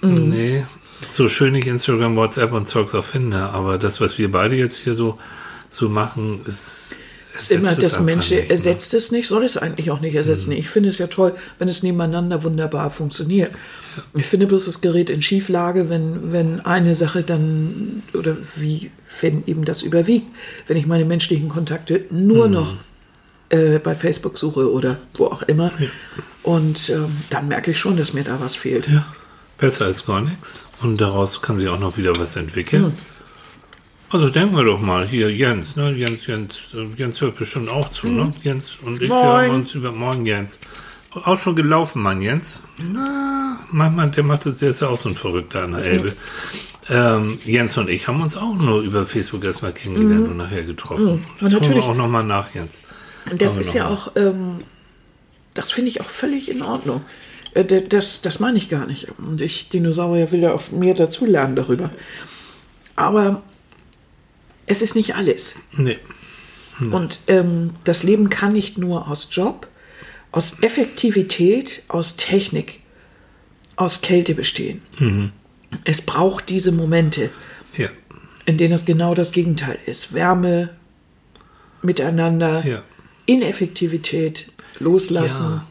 nee. 0.01 0.65
So 1.11 1.29
schön 1.29 1.55
ich 1.55 1.67
Instagram, 1.67 2.15
WhatsApp 2.15 2.51
und 2.51 2.67
Zeugs 2.67 2.93
auch 2.95 3.05
finde, 3.05 3.49
aber 3.51 3.77
das, 3.77 4.01
was 4.01 4.17
wir 4.17 4.31
beide 4.31 4.55
jetzt 4.55 4.79
hier 4.79 4.95
so, 4.95 5.17
so 5.69 5.87
machen, 5.87 6.41
ist, 6.45 6.99
immer 7.47 7.69
ersetzt 7.69 7.85
es 7.85 7.93
das 7.93 8.01
Mensch 8.01 8.29
nicht, 8.29 8.49
ersetzt 8.49 8.93
es 8.93 9.11
nicht, 9.11 9.27
soll 9.27 9.43
es 9.43 9.57
eigentlich 9.57 9.91
auch 9.91 9.99
nicht 10.01 10.15
ersetzen. 10.15 10.51
Ich 10.51 10.69
finde 10.69 10.89
es 10.89 10.97
ja 10.97 11.07
toll, 11.07 11.35
wenn 11.57 11.67
es 11.67 11.83
nebeneinander 11.83 12.43
wunderbar 12.43 12.91
funktioniert. 12.91 13.51
Ich 14.13 14.25
finde 14.25 14.47
bloß 14.47 14.65
das 14.65 14.81
Gerät 14.81 15.09
in 15.09 15.21
Schieflage, 15.21 15.89
wenn, 15.89 16.31
wenn 16.31 16.59
eine 16.61 16.95
Sache 16.95 17.23
dann, 17.23 18.03
oder 18.13 18.37
wie, 18.55 18.91
wenn 19.21 19.43
eben 19.47 19.65
das 19.65 19.81
überwiegt, 19.81 20.27
wenn 20.67 20.77
ich 20.77 20.85
meine 20.85 21.05
menschlichen 21.05 21.49
Kontakte 21.49 22.05
nur 22.09 22.47
Mhm. 22.47 22.53
noch 22.53 22.75
äh, 23.49 23.79
bei 23.79 23.95
Facebook 23.95 24.37
suche 24.37 24.71
oder 24.71 24.97
wo 25.15 25.25
auch 25.25 25.41
immer. 25.43 25.71
Und 26.43 26.89
ähm, 26.89 27.17
dann 27.29 27.47
merke 27.47 27.71
ich 27.71 27.79
schon, 27.79 27.97
dass 27.97 28.13
mir 28.13 28.23
da 28.23 28.39
was 28.39 28.55
fehlt. 28.55 28.87
Ja, 28.87 29.05
besser 29.57 29.85
als 29.85 30.05
gar 30.05 30.21
nichts. 30.21 30.67
Und 30.81 31.01
daraus 31.01 31.41
kann 31.41 31.57
sich 31.57 31.67
auch 31.67 31.79
noch 31.79 31.97
wieder 31.97 32.15
was 32.17 32.35
entwickeln. 32.35 32.93
Also 34.11 34.29
denken 34.29 34.55
wir 34.55 34.63
doch 34.63 34.81
mal, 34.81 35.07
hier 35.07 35.31
Jens, 35.31 35.75
ne? 35.75 35.91
Jens, 35.91 36.25
Jens, 36.25 36.59
äh, 36.73 36.87
Jens 36.97 37.21
hört 37.21 37.37
bestimmt 37.37 37.69
auch 37.69 37.89
zu, 37.89 38.07
ne? 38.07 38.33
Jens 38.41 38.77
und 38.81 39.01
ich, 39.01 39.09
Moin. 39.09 39.21
haben 39.21 39.55
uns 39.55 39.75
über 39.75 39.91
Morgen 39.91 40.25
Jens. 40.25 40.59
Auch 41.11 41.37
schon 41.37 41.55
gelaufen, 41.55 42.01
Mann, 42.01 42.21
Jens. 42.21 42.59
Na, 42.77 43.59
manchmal, 43.71 44.09
der 44.09 44.23
macht 44.23 44.45
das, 44.45 44.57
der 44.57 44.69
ist 44.69 44.81
ja 44.81 44.87
auch 44.87 44.97
so 44.97 45.09
ein 45.09 45.15
Verrückter 45.15 45.63
an 45.63 45.73
der 45.73 45.83
Elbe. 45.83 46.13
Ähm, 46.89 47.37
Jens 47.45 47.77
und 47.77 47.89
ich 47.89 48.07
haben 48.07 48.21
uns 48.21 48.35
auch 48.35 48.55
nur 48.55 48.81
über 48.81 49.05
Facebook 49.05 49.43
erstmal 49.43 49.73
kennengelernt 49.73 50.27
und 50.27 50.37
nachher 50.37 50.63
getroffen. 50.63 51.23
Das 51.39 51.53
holen 51.53 51.75
wir 51.75 51.83
auch 51.83 51.95
nochmal 51.95 52.23
nach, 52.23 52.53
Jens. 52.55 52.83
Und 53.29 53.41
das 53.41 53.57
ist 53.57 53.73
ja 53.73 53.83
mal. 53.83 53.93
auch, 53.93 54.11
ähm, 54.15 54.61
das 55.53 55.71
finde 55.71 55.89
ich 55.89 56.01
auch 56.01 56.09
völlig 56.09 56.49
in 56.49 56.63
Ordnung. 56.63 57.01
Äh, 57.53 57.63
Das, 57.63 58.21
das 58.21 58.39
meine 58.39 58.57
ich 58.57 58.69
gar 58.69 58.87
nicht. 58.87 59.07
Und 59.19 59.39
ich, 59.41 59.69
Dinosaurier, 59.69 60.31
will 60.31 60.39
ja 60.39 60.53
auch 60.53 60.71
mehr 60.71 60.95
dazulernen 60.95 61.55
darüber. 61.55 61.91
Aber 62.95 63.43
es 64.69 64.81
ist 64.81 64.95
nicht 64.95 65.15
alles. 65.15 65.55
Nee. 65.73 65.97
Und 66.79 67.19
ähm, 67.27 67.71
das 67.83 68.03
Leben 68.03 68.29
kann 68.29 68.53
nicht 68.53 68.77
nur 68.77 69.09
aus 69.09 69.27
Job, 69.31 69.67
aus 70.31 70.59
Effektivität, 70.61 71.83
aus 71.89 72.15
Technik, 72.15 72.79
aus 73.75 73.99
Kälte 74.01 74.33
bestehen. 74.33 74.81
Es 75.83 76.01
braucht 76.01 76.49
diese 76.49 76.71
Momente, 76.71 77.29
Ja. 77.75 77.89
in 78.45 78.57
denen 78.57 78.73
es 78.73 78.85
genau 78.85 79.13
das 79.13 79.31
Gegenteil 79.33 79.77
ist. 79.85 80.13
Wärme, 80.13 80.69
Miteinander, 81.81 82.65
Ja. 82.65 82.81
Ineffektivität, 83.25 84.51
loslassen, 84.79 85.61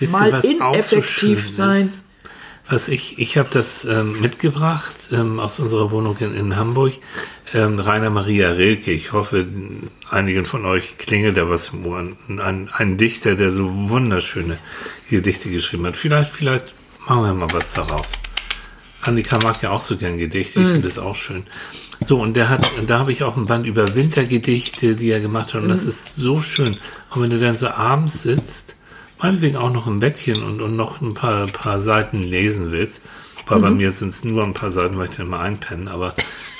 Ja. 0.00 0.08
Mal 0.10 0.40
so 0.42 0.48
ineffektiv 0.48 1.42
schön 1.44 1.50
sein. 1.50 1.82
Ist? 1.82 2.04
Was 2.68 2.88
ich, 2.88 3.18
ich 3.18 3.36
habe 3.38 3.48
das 3.52 3.84
ähm, 3.86 4.20
mitgebracht 4.20 5.08
ähm, 5.12 5.40
aus 5.40 5.58
unserer 5.58 5.90
Wohnung 5.90 6.16
in, 6.18 6.34
in 6.34 6.56
Hamburg. 6.56 6.92
Ähm, 7.54 7.78
Rainer 7.78 8.10
Maria 8.10 8.50
Rilke. 8.50 8.90
Ich 8.90 9.12
hoffe, 9.12 9.46
einigen 10.10 10.44
von 10.44 10.66
euch 10.66 10.98
klingelt 10.98 11.36
da 11.36 11.48
was 11.48 11.68
im 11.68 11.86
Ohr. 11.86 11.98
Ein, 12.28 12.68
ein 12.72 12.96
Dichter, 12.98 13.36
der 13.36 13.52
so 13.52 13.70
wunderschöne 13.88 14.58
Gedichte 15.08 15.50
geschrieben 15.50 15.86
hat. 15.86 15.96
Vielleicht, 15.96 16.30
vielleicht 16.30 16.74
machen 17.06 17.22
wir 17.22 17.34
mal 17.34 17.52
was 17.52 17.72
daraus. 17.72 18.12
Annika 19.02 19.38
mag 19.38 19.62
ja 19.62 19.70
auch 19.70 19.80
so 19.80 19.96
gern 19.96 20.18
Gedichte, 20.18 20.60
ich 20.60 20.66
finde 20.66 20.82
das 20.82 20.98
auch 20.98 21.14
schön. 21.14 21.44
So, 22.00 22.20
und 22.20 22.34
der 22.34 22.48
hat, 22.48 22.68
da 22.86 22.98
habe 22.98 23.12
ich 23.12 23.22
auch 23.22 23.36
ein 23.36 23.46
Band 23.46 23.64
über 23.64 23.94
Wintergedichte, 23.94 24.96
die 24.96 25.08
er 25.10 25.20
gemacht 25.20 25.54
hat, 25.54 25.62
und 25.62 25.68
das 25.68 25.84
ist 25.84 26.16
so 26.16 26.42
schön. 26.42 26.76
Und 27.10 27.22
wenn 27.22 27.30
du 27.30 27.38
dann 27.38 27.56
so 27.56 27.68
abends 27.68 28.22
sitzt, 28.22 28.74
meinetwegen 29.20 29.56
auch 29.56 29.72
noch 29.72 29.86
im 29.86 30.00
Bettchen 30.00 30.42
und, 30.42 30.60
und 30.60 30.76
noch 30.76 31.00
ein 31.00 31.14
paar, 31.14 31.46
paar 31.46 31.80
Seiten 31.80 32.22
lesen 32.22 32.72
willst, 32.72 33.04
wobei 33.46 33.60
bei 33.60 33.70
mir 33.70 33.92
sind 33.92 34.10
es 34.10 34.24
nur 34.24 34.44
ein 34.44 34.54
paar 34.54 34.72
Seiten, 34.72 34.98
weil 34.98 35.08
ich 35.08 35.16
dann 35.16 35.26
immer 35.26 35.40
einpennen, 35.40 35.88
aber 35.88 36.14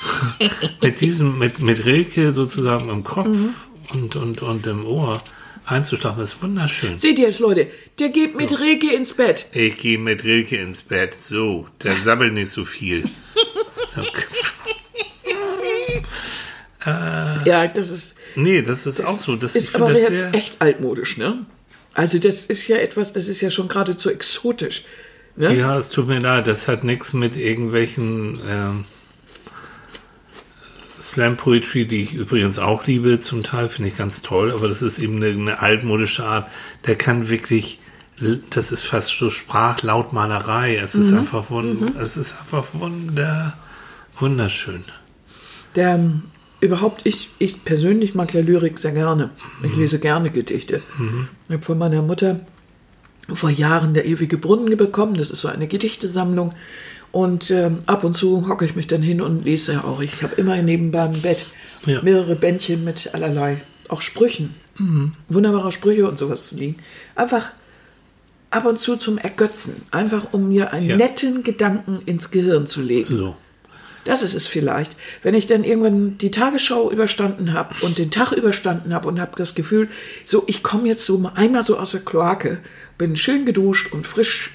mit 0.81 1.01
diesem, 1.01 1.37
mit, 1.37 1.59
mit 1.59 1.85
Rilke 1.85 2.33
sozusagen 2.33 2.89
im 2.89 3.03
Kopf 3.03 3.37
und, 3.93 4.15
und, 4.15 4.41
und 4.41 4.67
im 4.67 4.85
Ohr 4.85 5.21
einzuschlafen, 5.65 6.23
ist 6.23 6.41
wunderschön. 6.41 6.97
Seht 6.97 7.19
ihr 7.19 7.27
es, 7.27 7.39
Leute? 7.39 7.67
Der 7.99 8.09
geht 8.09 8.35
mit 8.35 8.59
Reke 8.59 8.93
ins 8.93 9.13
Bett. 9.13 9.47
Ich 9.51 9.77
gehe 9.77 9.97
mit 9.97 10.23
Rilke 10.23 10.57
ins 10.57 10.81
Bett. 10.81 11.15
So, 11.15 11.67
der 11.83 11.95
sabbelt 12.03 12.33
nicht 12.33 12.51
so 12.51 12.65
viel. 12.65 13.03
Ja, 17.45 17.67
das 17.67 17.89
ist, 17.89 18.15
nee, 18.35 18.61
das 18.61 18.87
ist 18.87 19.01
auch 19.01 19.19
so. 19.19 19.35
Das, 19.35 19.55
ist 19.55 19.75
aber 19.75 19.89
das 19.89 20.01
jetzt 20.01 20.33
echt 20.33 20.61
altmodisch, 20.61 21.17
ne? 21.17 21.45
Also 21.93 22.19
das 22.19 22.45
ist 22.45 22.67
ja 22.67 22.77
etwas, 22.77 23.13
das 23.13 23.27
ist 23.27 23.41
ja 23.41 23.51
schon 23.51 23.67
geradezu 23.67 24.09
exotisch. 24.09 24.85
Ne? 25.35 25.55
Ja, 25.55 25.77
es 25.77 25.89
tut 25.89 26.07
mir 26.07 26.19
leid, 26.19 26.47
das 26.47 26.67
hat 26.67 26.83
nichts 26.83 27.13
mit 27.13 27.35
irgendwelchen 27.35 28.39
ähm, 28.47 28.85
Slam 31.01 31.37
Poetry, 31.37 31.85
die 31.85 32.03
ich 32.03 32.13
übrigens 32.13 32.59
auch 32.59 32.85
liebe, 32.85 33.19
zum 33.19 33.43
Teil 33.43 33.69
finde 33.69 33.89
ich 33.89 33.97
ganz 33.97 34.21
toll, 34.21 34.51
aber 34.51 34.67
das 34.67 34.81
ist 34.81 34.99
eben 34.99 35.17
eine, 35.17 35.27
eine 35.27 35.59
altmodische 35.59 36.23
Art. 36.23 36.49
Der 36.85 36.95
kann 36.95 37.29
wirklich, 37.29 37.79
das 38.49 38.71
ist 38.71 38.83
fast 38.83 39.17
so 39.17 39.29
Sprachlautmalerei. 39.29 40.75
Es 40.77 40.95
ist 40.95 41.13
einfach 41.13 41.49
wund, 41.49 41.95
es 41.97 42.17
ist 42.17 42.39
einfach 42.39 42.65
wunder, 42.73 43.57
wunderschön. 44.17 44.83
Der 45.75 45.95
ähm, 45.95 46.23
überhaupt, 46.59 47.05
ich, 47.05 47.29
ich 47.39 47.63
persönlich 47.63 48.15
mag 48.15 48.33
ja 48.33 48.41
Lyrik 48.41 48.79
sehr 48.79 48.91
gerne. 48.91 49.29
Ich 49.63 49.75
lese 49.75 49.99
gerne 49.99 50.29
Gedichte. 50.29 50.81
Ich 51.45 51.53
habe 51.53 51.63
von 51.63 51.77
meiner 51.77 52.01
Mutter 52.01 52.41
vor 53.33 53.49
Jahren 53.49 53.93
der 53.93 54.05
ewige 54.05 54.37
Brunnen 54.37 54.75
bekommen. 54.75 55.15
Das 55.15 55.31
ist 55.31 55.41
so 55.41 55.47
eine 55.47 55.67
Gedichtesammlung. 55.67 56.53
Und 57.11 57.49
ähm, 57.51 57.79
ab 57.87 58.03
und 58.03 58.13
zu 58.15 58.47
hocke 58.47 58.65
ich 58.65 58.75
mich 58.75 58.87
dann 58.87 59.01
hin 59.01 59.21
und 59.21 59.43
lese 59.45 59.83
auch. 59.83 59.99
Ich 60.01 60.21
habe 60.21 60.35
immer 60.35 60.55
nebenbei 60.57 61.05
im 61.05 61.21
Bett 61.21 61.47
Ja. 61.85 62.01
mehrere 62.03 62.35
Bändchen 62.35 62.83
mit 62.83 63.13
allerlei, 63.13 63.61
auch 63.87 64.01
Sprüchen. 64.01 64.55
Wunderbare 65.27 65.71
Sprüche 65.73 66.07
und 66.07 66.17
sowas 66.17 66.47
zu 66.47 66.55
liegen. 66.55 66.77
Einfach 67.15 67.49
ab 68.49 68.65
und 68.65 68.79
zu 68.79 68.95
zum 68.95 69.17
Ergötzen. 69.17 69.81
Einfach 69.91 70.27
um 70.31 70.47
mir 70.49 70.71
einen 70.71 70.85
Ja. 70.87 70.95
netten 70.97 71.43
Gedanken 71.43 71.99
ins 72.05 72.31
Gehirn 72.31 72.65
zu 72.65 72.81
legen. 72.81 73.05
So. 73.17 73.35
Das 74.05 74.23
ist 74.23 74.33
es 74.35 74.47
vielleicht. 74.47 74.95
Wenn 75.21 75.33
ich 75.35 75.47
dann 75.47 75.65
irgendwann 75.65 76.17
die 76.17 76.31
Tagesschau 76.31 76.89
überstanden 76.91 77.53
habe 77.53 77.75
und 77.81 77.97
den 77.97 78.09
Tag 78.09 78.31
überstanden 78.31 78.93
habe 78.93 79.07
und 79.09 79.19
habe 79.19 79.31
das 79.35 79.53
Gefühl, 79.53 79.89
so, 80.23 80.43
ich 80.47 80.63
komme 80.63 80.87
jetzt 80.87 81.05
so 81.05 81.17
mal 81.17 81.33
einmal 81.35 81.63
so 81.63 81.77
aus 81.77 81.91
der 81.91 81.99
Kloake, 81.99 82.59
bin 82.97 83.17
schön 83.17 83.45
geduscht 83.45 83.91
und 83.91 84.07
frisch 84.07 84.51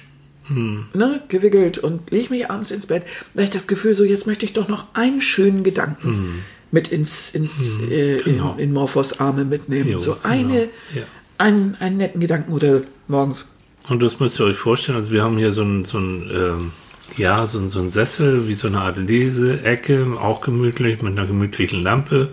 ne, 0.49 1.21
gewickelt 1.27 1.77
und 1.77 2.11
lege 2.11 2.29
mich 2.33 2.49
abends 2.49 2.71
ins 2.71 2.85
Bett, 2.87 3.03
da 3.33 3.39
habe 3.39 3.43
ich 3.43 3.49
das 3.49 3.67
Gefühl, 3.67 3.93
so, 3.93 4.03
jetzt 4.03 4.27
möchte 4.27 4.45
ich 4.45 4.53
doch 4.53 4.67
noch 4.67 4.85
einen 4.93 5.21
schönen 5.21 5.63
Gedanken 5.63 6.43
mit 6.71 6.89
ins, 6.89 7.31
ins 7.31 7.79
äh, 7.89 8.21
genau. 8.23 8.53
in, 8.53 8.59
in 8.59 8.73
Morphos 8.73 9.19
Arme 9.19 9.45
mitnehmen. 9.45 9.89
Jo, 9.91 9.99
so 9.99 10.17
eine, 10.23 10.53
genau, 10.53 10.61
ja. 10.95 11.03
einen, 11.37 11.75
einen 11.79 11.97
netten 11.97 12.19
Gedanken 12.21 12.51
oder 12.53 12.81
morgens. 13.07 13.47
Und 13.87 14.01
das 14.01 14.19
müsst 14.19 14.39
ihr 14.39 14.45
euch 14.45 14.57
vorstellen, 14.57 14.97
also 14.97 15.11
wir 15.11 15.23
haben 15.23 15.37
hier 15.37 15.51
so 15.51 15.61
ein, 15.61 15.85
so 15.85 15.99
ein 15.99 16.29
ähm, 16.33 16.71
ja, 17.17 17.45
so, 17.45 17.59
ein- 17.59 17.69
so 17.69 17.79
ein 17.79 17.91
Sessel, 17.91 18.47
wie 18.47 18.55
so 18.55 18.67
eine 18.67 18.81
Art 18.81 18.97
Leseecke, 18.97 20.05
auch 20.19 20.41
gemütlich, 20.41 21.01
mit 21.01 21.13
einer 21.17 21.27
gemütlichen 21.27 21.83
Lampe, 21.83 22.29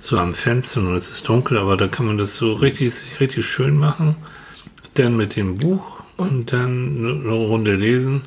so 0.00 0.16
am 0.18 0.34
Fenster 0.34 0.80
und 0.80 0.94
es 0.96 1.10
ist 1.10 1.28
dunkel, 1.28 1.58
aber 1.58 1.76
da 1.76 1.88
kann 1.88 2.06
man 2.06 2.18
das 2.18 2.36
so 2.36 2.54
richtig, 2.54 2.94
richtig 3.20 3.46
schön 3.46 3.76
machen. 3.76 4.16
Dann 4.94 5.16
mit 5.16 5.36
dem 5.36 5.58
Buch 5.58 5.91
und 6.16 6.52
dann 6.52 7.20
eine 7.24 7.32
Runde 7.32 7.74
lesen. 7.74 8.22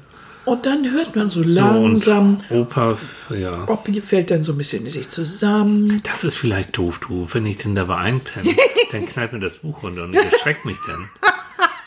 Und 0.45 0.67
dann 0.67 0.91
hört 0.91 1.15
man 1.15 1.27
so, 1.27 1.41
So, 1.43 1.49
langsam, 1.49 2.39
Opa, 2.51 2.97
ja. 3.35 3.67
Oppi 3.67 3.99
fällt 3.99 4.29
dann 4.29 4.43
so 4.43 4.51
ein 4.51 4.59
bisschen 4.59 4.85
in 4.85 4.91
sich 4.91 5.09
zusammen. 5.09 6.01
Das 6.03 6.23
ist 6.23 6.35
vielleicht 6.35 6.77
doof, 6.77 6.99
du. 6.99 7.27
Wenn 7.33 7.47
ich 7.47 7.57
denn 7.57 7.73
dabei 7.73 7.97
einpenne, 7.97 8.55
dann 8.91 9.05
knallt 9.07 9.33
mir 9.33 9.39
das 9.39 9.55
Buch 9.57 9.81
runter 9.81 10.03
und 10.03 10.13
ich 10.13 10.23
erschreckt 10.23 10.63
mich 10.65 10.77
dann. 10.85 11.09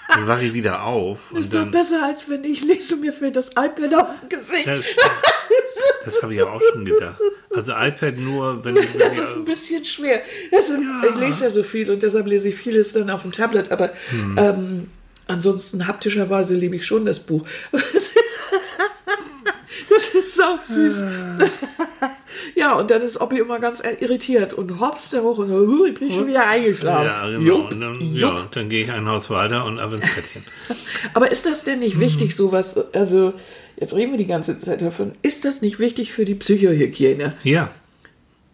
Dann 0.09 0.27
wache 0.27 0.45
ich 0.47 0.55
wieder 0.55 0.83
auf. 0.83 1.31
Und 1.31 1.39
Ist 1.39 1.55
doch 1.55 1.67
besser, 1.67 2.03
als 2.05 2.29
wenn 2.29 2.43
ich 2.43 2.65
lese, 2.65 2.97
mir 2.97 3.13
fällt 3.13 3.37
das 3.37 3.51
iPad 3.51 3.95
auf 3.95 4.09
dem 4.23 4.29
Gesicht. 4.29 4.67
Das, 4.67 4.85
das 6.05 6.23
habe 6.23 6.33
ich 6.33 6.41
ja 6.41 6.47
auch 6.47 6.61
schon 6.73 6.85
gedacht. 6.85 7.21
Also 7.55 7.73
iPad 7.73 8.17
nur, 8.19 8.65
wenn 8.65 8.77
ich. 8.77 8.87
Das 8.99 9.19
ist 9.19 9.37
ein 9.37 9.45
bisschen 9.45 9.85
schwer. 9.85 10.23
Ist, 10.51 10.73
Ich 11.11 11.21
lese 11.21 11.45
ja 11.45 11.51
so 11.53 11.63
viel 11.63 11.89
und 11.91 12.03
deshalb 12.03 12.27
lese 12.27 12.49
ich 12.49 12.57
vieles 12.57 12.93
dann 12.95 13.09
auf 13.11 13.23
dem 13.23 13.31
Tablet, 13.33 13.71
aber 13.71 13.91
Hm. 14.11 14.37
ähm, 14.39 14.91
ansonsten 15.29 15.87
haptischerweise 15.87 16.55
liebe 16.57 16.77
ich 16.77 16.85
schon 16.87 17.07
das 17.07 17.21
Buch. 17.21 17.43
Das 19.91 20.09
ist 20.15 20.37
so 20.37 20.43
süß. 20.75 21.03
Ja, 22.55 22.75
und 22.77 22.91
dann 22.91 23.01
ist 23.03 23.21
Oppi 23.21 23.39
immer 23.39 23.59
ganz 23.59 23.81
irritiert 24.01 24.53
und 24.55 24.81
hops 24.81 25.11
der 25.11 25.23
hoch 25.23 25.39
und 25.39 25.49
so, 25.49 25.55
"Huh, 25.67 25.87
ich 25.87 25.95
bin 25.99 26.11
schon 26.11 26.27
wieder 26.27 26.47
eingeschlafen. 26.47 27.07
ja, 27.07 27.27
genau. 27.31 27.41
Jupp, 27.41 27.73
und 27.73 27.81
dann, 27.81 28.01
jupp. 28.15 28.21
ja, 28.39 28.49
dann 28.51 28.69
gehe 28.69 28.85
ich 28.85 28.91
ein 28.93 29.07
Haus 29.09 29.31
weiter 29.31 29.65
und 29.65 29.79
ab 29.79 29.93
ins 29.93 30.03
Bettchen. 30.15 30.45
Aber 31.15 31.31
ist 31.31 31.47
das 31.47 31.65
denn 31.65 31.79
nicht 31.81 31.97
Mhm. 31.97 32.01
wichtig, 32.01 32.37
sowas, 32.37 32.77
also 32.95 33.33
jetzt 33.77 33.95
reden 33.95 34.13
wir 34.13 34.19
die 34.19 34.27
ganze 34.27 34.59
Zeit 34.59 34.83
davon, 34.83 35.13
ist 35.23 35.45
das 35.45 35.63
nicht 35.63 35.79
wichtig 35.79 36.13
für 36.13 36.25
die 36.25 36.35
Psychohygiene? 36.35 37.35
Ja, 37.43 37.71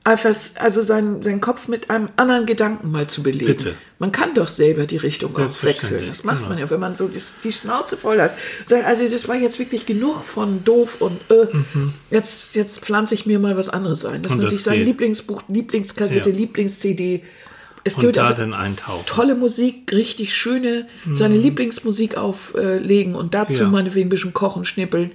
Einfach, 0.06 0.34
also 0.56 0.82
seinen, 0.82 1.22
seinen 1.22 1.40
Kopf 1.40 1.66
mit 1.66 1.88
einem 1.88 2.10
anderen 2.16 2.44
Gedanken 2.44 2.90
mal 2.90 3.06
zu 3.06 3.22
belegen. 3.22 3.46
Bitte. 3.46 3.74
Man 3.98 4.12
kann 4.12 4.34
doch 4.34 4.48
selber 4.48 4.84
die 4.84 4.98
Richtung 4.98 5.34
auch 5.34 5.62
wechseln. 5.62 6.06
Das 6.08 6.24
macht 6.24 6.38
genau. 6.40 6.50
man 6.50 6.58
ja, 6.58 6.68
wenn 6.68 6.78
man 6.80 6.94
so 6.94 7.08
das, 7.08 7.36
die 7.42 7.52
Schnauze 7.52 7.96
voll 7.96 8.20
hat. 8.20 8.32
Also 8.84 9.08
das 9.08 9.28
war 9.28 9.36
jetzt 9.36 9.58
wirklich 9.58 9.86
genug 9.86 10.22
von 10.22 10.62
doof 10.62 11.00
und 11.00 11.22
äh, 11.30 11.46
jetzt, 12.10 12.54
jetzt 12.54 12.80
pflanze 12.80 13.14
ich 13.14 13.24
mir 13.24 13.38
mal 13.38 13.56
was 13.56 13.70
anderes 13.70 14.04
ein. 14.04 14.22
Dass 14.22 14.32
Mhm. 14.32 14.40
Und 14.40 14.42
man 14.42 14.44
das 14.44 14.50
sich 14.54 14.62
sein 14.62 14.76
geht. 14.78 14.86
Lieblingsbuch, 14.88 15.40
Lieblingskassette, 15.48 16.28
Ja. 16.28 16.36
Lieblings-CD. 16.36 17.22
Es 17.86 17.94
und 17.94 18.00
gibt 18.02 18.16
da 18.18 18.32
dann 18.34 18.52
eintauchen. 18.52 19.04
tolle 19.06 19.34
Musik, 19.34 19.90
richtig 19.92 20.34
schöne, 20.34 20.86
seine 21.12 21.36
Lieblingsmusik 21.38 22.16
auflegen 22.18 23.14
und 23.14 23.32
dazu 23.34 23.54
Mhm. 23.54 23.60
Ja. 23.60 23.68
meinetwegen 23.68 24.06
ein 24.08 24.10
bisschen 24.10 24.34
kochen, 24.34 24.66
schnippeln 24.66 25.12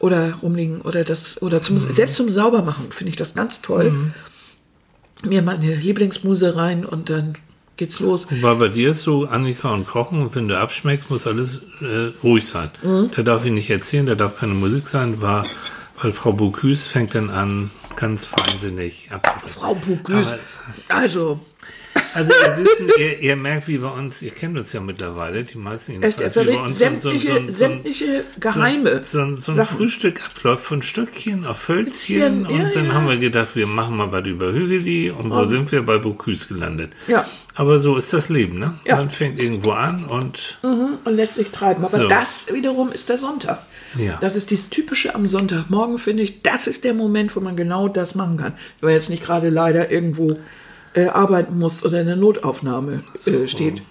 oder 0.00 0.34
rumliegen 0.42 0.80
oder 0.82 1.04
das, 1.04 1.40
oder 1.42 1.60
zum, 1.60 1.76
Mhm. 1.76 1.90
selbst 1.90 2.16
zum 2.16 2.30
Saubermachen 2.30 2.90
finde 2.90 3.10
ich 3.10 3.16
das 3.16 3.34
ganz 3.34 3.62
toll. 3.62 4.12
Mir 5.24 5.42
meine 5.42 5.74
Lieblingsmuse 5.74 6.54
rein 6.54 6.84
und 6.84 7.10
dann 7.10 7.34
geht's 7.76 7.98
los. 8.00 8.28
Weil 8.40 8.56
bei 8.56 8.68
dir 8.68 8.90
ist 8.90 9.02
so 9.02 9.24
Annika 9.26 9.72
und 9.74 9.86
Kochen 9.86 10.22
und 10.22 10.34
wenn 10.36 10.46
du 10.48 10.56
abschmeckst, 10.58 11.10
muss 11.10 11.26
alles 11.26 11.64
äh, 11.80 12.12
ruhig 12.22 12.46
sein. 12.46 12.70
Mhm. 12.82 13.10
Da 13.14 13.22
darf 13.22 13.44
ich 13.44 13.52
nicht 13.52 13.70
erzählen, 13.70 14.06
da 14.06 14.14
darf 14.14 14.36
keine 14.38 14.54
Musik 14.54 14.86
sein, 14.86 15.20
war, 15.20 15.44
weil 16.00 16.12
Frau 16.12 16.32
Bocuse 16.32 16.88
fängt 16.88 17.14
dann 17.16 17.30
an, 17.30 17.70
ganz 17.96 18.26
feinsinnig 18.26 19.08
abzuschmecken. 19.10 19.48
Frau. 19.48 20.14
Aber- 20.14 20.38
Also, 20.88 21.40
Also 22.14 22.32
ihr 22.32 22.54
Süßen, 22.56 22.88
ihr, 22.98 23.18
ihr 23.20 23.36
merkt, 23.36 23.68
wie 23.68 23.78
bei 23.78 23.88
uns, 23.90 24.22
ihr 24.22 24.30
kennt 24.30 24.56
uns 24.58 24.72
ja 24.72 24.80
mittlerweile, 24.80 25.44
die 25.44 25.58
meisten 25.58 26.02
echt, 26.02 26.20
jedenfalls, 26.20 26.48
wie 26.48 26.52
bei 26.54 26.60
uns 26.62 26.78
so- 26.78 26.84
so- 26.84 27.10
sämtliche, 27.10 27.34
so- 27.34 27.46
so- 27.46 27.50
sämtliche 27.50 28.24
Geheime. 28.40 29.02
So, 29.06 29.20
ein. 29.20 29.36
Frühstück 29.66 30.22
abläuft 30.24 30.64
von 30.64 30.82
Stückchen 30.82 31.46
auf 31.46 31.68
Hölzchen 31.68 32.44
Bisschen, 32.44 32.46
und 32.46 32.58
ja, 32.60 32.70
dann 32.74 32.86
ja. 32.86 32.92
haben 32.94 33.08
wir 33.08 33.16
gedacht, 33.18 33.48
wir 33.54 33.66
machen 33.66 33.96
mal 33.96 34.10
was 34.12 34.26
über 34.26 34.52
Hügeli 34.52 35.10
und 35.10 35.30
wo 35.30 35.44
sind 35.44 35.70
wir? 35.72 35.82
Bei 35.82 35.98
Bocuse 35.98 36.48
gelandet. 36.48 36.92
Ja. 37.06 37.24
Aber 37.54 37.78
so 37.80 37.96
ist 37.96 38.12
das 38.12 38.28
Leben, 38.28 38.58
ne? 38.58 38.74
Ja. 38.84 38.96
Man 38.96 39.10
fängt 39.10 39.38
irgendwo 39.38 39.72
an 39.72 40.04
und 40.04 40.58
und 40.62 40.98
lässt 41.06 41.34
sich 41.36 41.50
treiben. 41.50 41.84
Aber 41.84 42.06
das 42.08 42.52
wiederum 42.52 42.92
ist 42.92 43.08
der 43.08 43.18
Sonntag. 43.18 43.62
Ja. 43.96 44.18
Das 44.20 44.36
ist 44.36 44.52
das 44.52 44.68
Typische 44.70 45.14
am 45.14 45.26
Sonntagmorgen, 45.26 45.98
finde 45.98 46.22
ich. 46.22 46.42
Das 46.42 46.66
ist 46.66 46.84
der 46.84 46.94
Moment, 46.94 47.34
wo 47.34 47.40
man 47.40 47.56
genau 47.56 47.88
das 47.88 48.14
machen 48.14 48.36
kann. 48.36 48.52
Wenn 48.80 48.88
man 48.88 48.94
jetzt 48.94 49.08
nicht 49.10 49.24
gerade 49.24 49.48
leider 49.48 49.90
irgendwo 49.90 50.36
äh, 50.98 51.08
arbeiten 51.08 51.58
muss 51.58 51.84
oder 51.84 52.00
in 52.00 52.06
der 52.06 52.16
Notaufnahme 52.16 53.02
äh, 53.26 53.46
steht. 53.46 53.82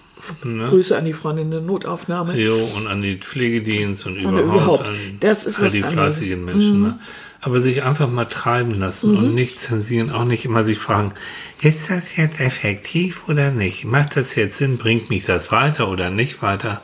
Grüße 0.42 0.98
an 0.98 1.04
die 1.04 1.12
Freundin 1.12 1.46
in 1.46 1.50
der 1.52 1.60
Notaufnahme. 1.60 2.36
Jo, 2.36 2.68
und 2.76 2.86
an 2.88 3.02
die 3.02 3.16
Pflegedienst 3.16 4.04
und 4.06 4.16
überhaupt, 4.16 4.42
überhaupt. 4.42 4.88
an 4.88 4.96
Das 5.20 5.44
ist 5.44 5.58
all 5.58 5.66
was 5.66 5.72
die. 5.72 5.82
Mhm. 5.82 5.86
fleißigen 5.86 6.44
Menschen. 6.44 6.82
Ne? 6.82 6.98
Aber 7.40 7.60
sich 7.60 7.84
einfach 7.84 8.10
mal 8.10 8.24
treiben 8.24 8.74
lassen 8.74 9.16
und 9.16 9.34
nicht 9.34 9.60
zensieren, 9.60 10.10
auch 10.10 10.24
nicht 10.24 10.44
immer 10.44 10.64
sich 10.64 10.78
fragen, 10.78 11.12
ist 11.60 11.88
das 11.88 12.16
jetzt 12.16 12.40
effektiv 12.40 13.28
oder 13.28 13.52
nicht? 13.52 13.84
Macht 13.84 14.16
das 14.16 14.34
jetzt 14.34 14.58
Sinn? 14.58 14.76
Bringt 14.76 15.08
mich 15.08 15.24
das 15.24 15.52
weiter 15.52 15.88
oder 15.88 16.10
nicht 16.10 16.42
weiter? 16.42 16.80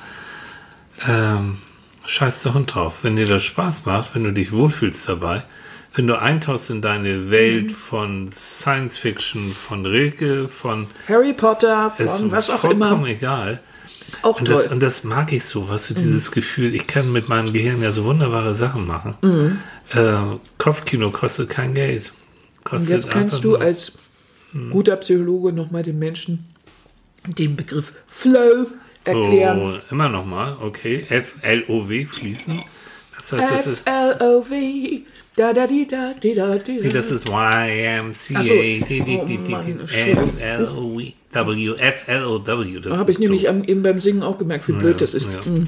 Ähm, 1.08 1.58
scheiß 2.06 2.44
der 2.44 2.54
Hund 2.54 2.72
drauf. 2.72 2.98
Wenn 3.02 3.16
dir 3.16 3.26
das 3.26 3.42
Spaß 3.42 3.84
macht, 3.84 4.14
wenn 4.14 4.22
du 4.22 4.32
dich 4.32 4.52
wohlfühlst 4.52 5.08
dabei, 5.08 5.42
wenn 5.94 6.06
du 6.06 6.20
eintauchst 6.20 6.70
in 6.70 6.82
deine 6.82 7.30
Welt 7.30 7.70
Mhm. 7.70 7.74
von 7.74 8.28
Science 8.30 8.98
Fiction, 8.98 9.54
von 9.54 9.86
Rilke, 9.86 10.48
von 10.48 10.88
Harry 11.08 11.32
Potter, 11.32 11.90
von 11.90 12.30
was 12.32 12.50
auch 12.50 12.58
vollkommen 12.60 12.82
immer. 13.04 13.06
egal. 13.08 13.60
Ist 14.06 14.22
auch 14.22 14.38
Und 14.38 14.46
toll. 14.46 14.56
das, 14.56 14.68
und 14.68 14.80
das 14.82 15.04
mag 15.04 15.32
ich 15.32 15.44
so, 15.44 15.68
was 15.70 15.86
du 15.88 15.94
dieses 15.94 16.30
Gefühl, 16.32 16.74
ich 16.74 16.86
kann 16.86 17.10
mit 17.12 17.28
meinem 17.30 17.52
Gehirn 17.52 17.80
ja 17.80 17.90
so 17.92 18.04
wunderbare 18.04 18.54
Sachen 18.54 18.86
machen. 18.86 19.14
Äh, 19.94 20.14
Kopfkino 20.58 21.10
kostet 21.10 21.48
kein 21.48 21.72
Geld. 21.74 22.12
Und 22.58 22.64
Kostet 22.64 22.90
jetzt 22.90 23.10
kannst 23.10 23.44
du 23.44 23.56
als 23.56 23.92
guter 24.70 24.96
Psychologe 24.96 25.52
nochmal 25.52 25.82
den 25.82 25.98
Menschen 25.98 26.44
den 27.26 27.56
Begriff 27.56 27.94
Flow 28.06 28.66
erklären. 29.04 29.58
Oh, 29.58 29.92
immer 29.92 30.08
noch 30.10 30.26
mal, 30.26 30.56
okay. 30.60 31.04
F-L-O-W 31.08 32.04
fließen. 32.04 32.62
Das 33.16 33.32
heißt, 33.32 33.52
das 33.52 33.66
ist, 33.66 33.86
F-L-O-V. 33.86 34.54
Da, 35.36 35.52
da, 35.52 35.66
di, 35.66 35.86
da, 35.88 36.14
di, 36.22 36.32
da, 36.32 36.54
di, 36.58 36.80
da. 36.80 36.88
das 36.90 37.10
ist 37.10 37.28
Y-M-C-A. 37.28 38.42
So. 38.42 38.52
Oh. 40.76 41.00
F-L-O-W. 41.76 42.80
Das 42.80 42.98
Habe 42.98 43.10
ich 43.10 43.18
nämlich 43.18 43.48
am, 43.48 43.64
eben 43.64 43.82
beim 43.82 43.98
Singen 43.98 44.22
auch 44.22 44.38
gemerkt, 44.38 44.68
wie 44.68 44.72
blöd 44.72 45.00
das 45.00 45.12
ist. 45.12 45.26
Ja. 45.32 45.40
Mhm. 45.50 45.66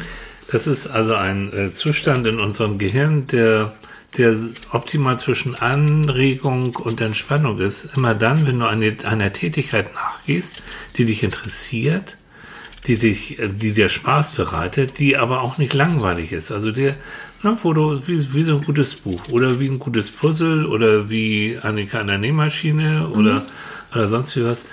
Das 0.52 0.68
ist 0.68 0.86
also 0.86 1.14
ein 1.14 1.52
äh, 1.52 1.74
Zustand 1.74 2.28
in 2.28 2.38
unserem 2.38 2.78
Gehirn, 2.78 3.26
der, 3.26 3.72
der 4.16 4.36
optimal 4.70 5.18
zwischen 5.18 5.56
Anregung 5.56 6.76
und 6.76 7.00
Entspannung 7.00 7.58
ist. 7.58 7.96
Immer 7.96 8.14
dann, 8.14 8.46
wenn 8.46 8.60
du 8.60 8.66
eine, 8.66 8.96
einer 9.02 9.32
Tätigkeit 9.32 9.92
nachgehst, 9.94 10.62
die 10.96 11.06
dich 11.06 11.24
interessiert, 11.24 12.16
die, 12.86 12.96
dich, 12.96 13.40
äh, 13.40 13.48
die 13.48 13.72
dir 13.72 13.88
Spaß 13.88 14.30
bereitet, 14.32 15.00
die 15.00 15.16
aber 15.16 15.42
auch 15.42 15.58
nicht 15.58 15.74
langweilig 15.74 16.30
ist. 16.30 16.52
Also 16.52 16.70
der, 16.70 16.94
na, 17.42 17.58
wo 17.62 17.72
du, 17.72 18.00
wie, 18.06 18.34
wie 18.34 18.42
so 18.42 18.56
ein 18.56 18.64
gutes 18.64 18.94
Buch 18.94 19.20
oder 19.30 19.60
wie 19.60 19.68
ein 19.68 19.78
gutes 19.78 20.10
Puzzle 20.10 20.66
oder 20.66 21.10
wie 21.10 21.58
Annika 21.62 22.00
an 22.00 22.08
der 22.08 22.18
Nähmaschine 22.18 23.08
oder, 23.08 23.44
oder 23.92 24.08
sonst 24.08 24.36
wie 24.36 24.44
was. 24.44 24.66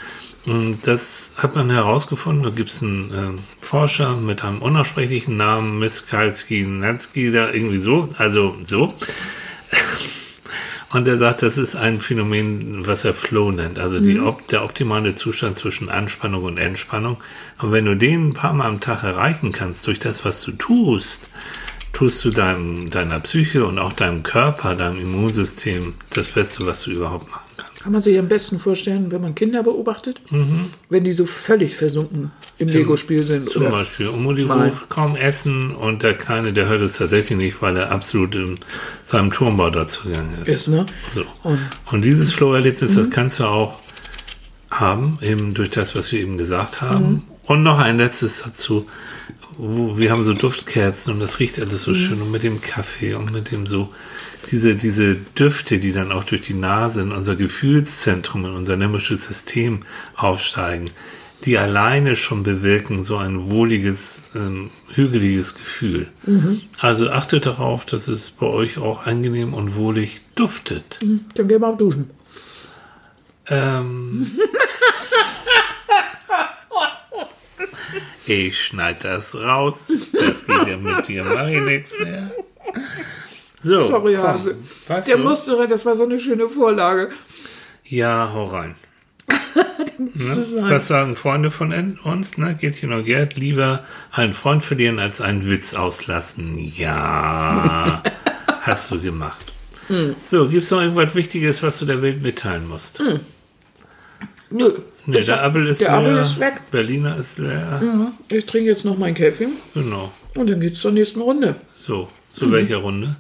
Und 0.45 0.79
Das 0.85 1.33
hat 1.37 1.55
man 1.55 1.69
herausgefunden. 1.69 2.43
Da 2.43 2.49
gibt 2.49 2.69
es 2.69 2.83
einen 2.83 3.11
äh, 3.11 3.65
Forscher 3.65 4.17
mit 4.17 4.43
einem 4.43 4.61
unaussprechlichen 4.61 5.37
Namen, 5.37 5.79
Miskalski, 5.79 6.63
Natsky, 6.63 7.31
da 7.31 7.49
irgendwie 7.51 7.77
so, 7.77 8.09
also 8.17 8.55
so. 8.67 8.93
Und 10.89 11.07
er 11.07 11.17
sagt, 11.17 11.41
das 11.41 11.57
ist 11.57 11.75
ein 11.75 11.99
Phänomen, 11.99 12.85
was 12.85 13.03
er 13.03 13.15
Flow 13.15 13.51
nennt, 13.51 13.79
also 13.79 13.99
die, 13.99 14.19
op 14.19 14.47
der 14.49 14.63
optimale 14.63 15.15
Zustand 15.15 15.57
zwischen 15.57 15.89
Anspannung 15.89 16.43
und 16.43 16.59
Entspannung. 16.59 17.17
Und 17.57 17.71
wenn 17.71 17.85
du 17.85 17.95
den 17.95 18.27
ein 18.27 18.33
paar 18.33 18.53
Mal 18.53 18.67
am 18.67 18.79
Tag 18.79 19.01
erreichen 19.01 19.51
kannst 19.51 19.87
durch 19.87 19.97
das, 19.97 20.23
was 20.23 20.41
du 20.41 20.51
tust, 20.51 21.29
tust 21.93 22.25
du 22.25 22.31
deinem, 22.31 22.89
deiner 22.89 23.19
Psyche 23.19 23.65
und 23.65 23.77
auch 23.79 23.93
deinem 23.93 24.23
Körper, 24.23 24.75
deinem 24.75 24.99
Immunsystem 24.99 25.93
das 26.09 26.27
Beste, 26.27 26.65
was 26.65 26.81
du 26.83 26.91
überhaupt 26.91 27.29
machen 27.29 27.43
kannst. 27.55 27.83
Kann 27.83 27.91
man 27.91 28.01
sich 28.01 28.17
am 28.17 28.27
besten 28.27 28.59
vorstellen, 28.59 29.11
wenn 29.11 29.21
man 29.21 29.35
Kinder 29.35 29.61
beobachtet, 29.61 30.19
wenn 30.89 31.03
die 31.03 31.11
so 31.13 31.25
völlig 31.25 31.75
versunken 31.75 32.31
im 32.57 32.69
Lego-Spiel 32.69 33.23
sind. 33.23 33.49
Zum 33.49 33.69
Beispiel, 33.69 34.07
Mutti 34.09 34.43
Mal. 34.45 34.69
ruft 34.69 34.89
kaum 34.89 35.15
essen 35.15 35.71
und 35.75 36.01
der 36.01 36.13
Kleine, 36.15 36.51
der 36.53 36.67
hört 36.67 36.81
es 36.81 36.97
tatsächlich 36.97 37.37
nicht, 37.37 37.61
weil 37.61 37.77
er 37.77 37.91
absolut 37.91 38.35
in 38.35 38.57
seinem 39.05 39.31
Turmbau 39.31 39.69
dazu 39.69 40.07
gegangen 40.07 40.33
ist. 40.41 40.47
Ist, 40.49 40.67
ne? 40.69 40.85
So. 41.11 41.23
Und- 41.43 41.59
Und 41.91 42.01
dieses 42.03 42.31
Flow-Erlebnis, 42.33 42.95
das 42.95 43.09
kannst 43.11 43.39
du 43.39 43.43
auch 43.45 43.79
haben, 44.71 45.19
eben 45.21 45.53
durch 45.53 45.69
das, 45.69 45.95
was 45.95 46.11
wir 46.11 46.19
eben 46.21 46.37
gesagt 46.37 46.81
haben. 46.81 47.23
Und 47.45 47.61
noch 47.61 47.77
ein 47.79 47.97
letztes 47.97 48.41
dazu. 48.43 48.87
Wo, 49.57 49.97
wir 49.97 50.11
haben 50.11 50.23
so 50.23 50.33
Duftkerzen 50.33 51.13
und 51.13 51.19
das 51.19 51.39
riecht 51.39 51.59
alles 51.59 51.83
so 51.83 51.93
schön 51.93 52.21
und 52.21 52.31
mit 52.31 52.43
dem 52.43 52.61
Kaffee 52.61 53.13
und 53.13 53.31
mit 53.31 53.51
dem 53.51 53.67
so, 53.67 53.89
diese, 54.51 54.75
diese 54.75 55.15
Düfte, 55.15 55.79
die 55.79 55.91
dann 55.91 56.11
auch 56.11 56.23
durch 56.23 56.41
die 56.41 56.53
Nase 56.53 57.01
in 57.01 57.11
unser 57.11 57.35
Gefühlszentrum, 57.35 58.45
in 58.45 58.51
unser 58.51 58.77
limbisches 58.77 59.25
System 59.25 59.81
aufsteigen, 60.15 60.91
die 61.45 61.57
alleine 61.57 62.15
schon 62.15 62.43
bewirken 62.43 63.03
so 63.03 63.17
ein 63.17 63.49
wohliges, 63.49 64.23
ähm, 64.35 64.69
hügeliges 64.93 65.55
Gefühl. 65.55 66.07
Also 66.79 67.09
achtet 67.09 67.45
darauf, 67.45 67.85
dass 67.85 68.07
es 68.07 68.29
bei 68.29 68.45
euch 68.45 68.77
auch 68.77 69.05
angenehm 69.05 69.53
und 69.53 69.75
wohlig 69.75 70.21
duftet. 70.35 70.99
Dann 71.35 71.47
gehen 71.47 71.61
wir 71.61 71.67
auch 71.67 71.77
duschen. 71.77 72.09
Ähm, 73.47 74.31
ich 78.25 78.59
schneid 78.59 79.03
das 79.03 79.35
raus. 79.35 79.91
Das 80.13 80.45
geht 80.45 80.67
ja 80.67 80.77
mit 80.77 81.07
dir, 81.07 81.23
mach 81.23 81.47
ich 81.47 81.61
nichts 81.61 81.91
mehr. 81.99 82.31
So, 83.59 83.89
Sorry, 83.89 84.15
komm. 84.15 84.23
Hase. 84.23 84.55
Was 84.87 85.05
Der 85.05 85.17
so? 85.17 85.23
musste, 85.23 85.67
das 85.67 85.85
war 85.85 85.95
so 85.95 86.03
eine 86.03 86.19
schöne 86.19 86.49
Vorlage. 86.49 87.09
Ja, 87.85 88.31
hau 88.33 88.45
rein. 88.45 88.75
Es 90.15 90.51
Ne? 90.51 90.69
Was 90.69 90.87
sagen 90.87 91.15
Freunde 91.15 91.51
von 91.51 91.97
uns? 92.03 92.37
Ne? 92.37 92.57
Gertchen 92.59 92.91
und 92.91 93.05
Gerd, 93.05 93.35
lieber 93.37 93.85
einen 94.11 94.33
Freund 94.33 94.63
verlieren 94.63 94.99
als 94.99 95.21
einen 95.21 95.49
Witz 95.49 95.73
auslassen. 95.75 96.57
Ja, 96.57 98.03
hast 98.61 98.91
du 98.91 98.99
gemacht. 98.99 99.53
Hm. 99.87 100.15
So, 100.23 100.47
gibt's 100.49 100.71
noch 100.71 100.81
irgendwas 100.81 101.13
Wichtiges, 101.15 101.61
was 101.61 101.77
du 101.79 101.85
der 101.85 102.01
Welt 102.01 102.21
mitteilen 102.21 102.67
musst? 102.67 103.01
Nö. 104.53 104.71
Ne, 105.05 105.19
Ich 105.19 105.25
der 105.25 105.37
hab- 105.37 105.45
Appel 105.47 105.67
ist 105.67 105.81
der 105.81 105.99
leer. 106.01 106.21
Ist 106.21 106.39
weg. 106.39 106.61
Berliner 106.71 107.17
ist 107.17 107.39
leer. 107.39 107.81
Mhm. 107.83 108.07
Ich 108.31 108.45
trinke 108.45 108.69
jetzt 108.69 108.85
noch 108.85 108.97
meinen 108.97 109.15
Kaffee 109.15 109.47
Genau. 109.73 110.11
und 110.35 110.49
dann 110.49 110.59
geht's 110.61 110.79
zur 110.79 110.91
nächsten 110.91 111.19
Runde. 111.21 111.55
So, 111.73 112.07
zu 112.33 112.45
Mhm. 112.45 112.51
welcher 112.53 112.77
Runde? 112.77 113.15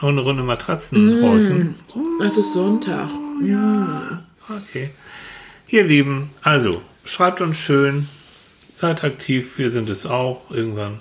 Noch 0.00 0.08
eine 0.08 0.20
Runde 0.22 0.42
Matratzen 0.42 1.22
räuchen. 1.22 1.74
Es 2.24 2.36
ist 2.36 2.54
Sonntag. 2.54 3.08
Okay. 4.48 4.90
Ihr 5.68 5.84
Lieben, 5.84 6.30
also, 6.42 6.82
schreibt 7.04 7.40
uns 7.40 7.56
schön. 7.58 8.08
Seid 8.74 9.04
aktiv, 9.04 9.56
wir 9.56 9.70
sind 9.70 9.88
es 9.88 10.04
auch 10.06 10.42
irgendwann. 10.50 11.00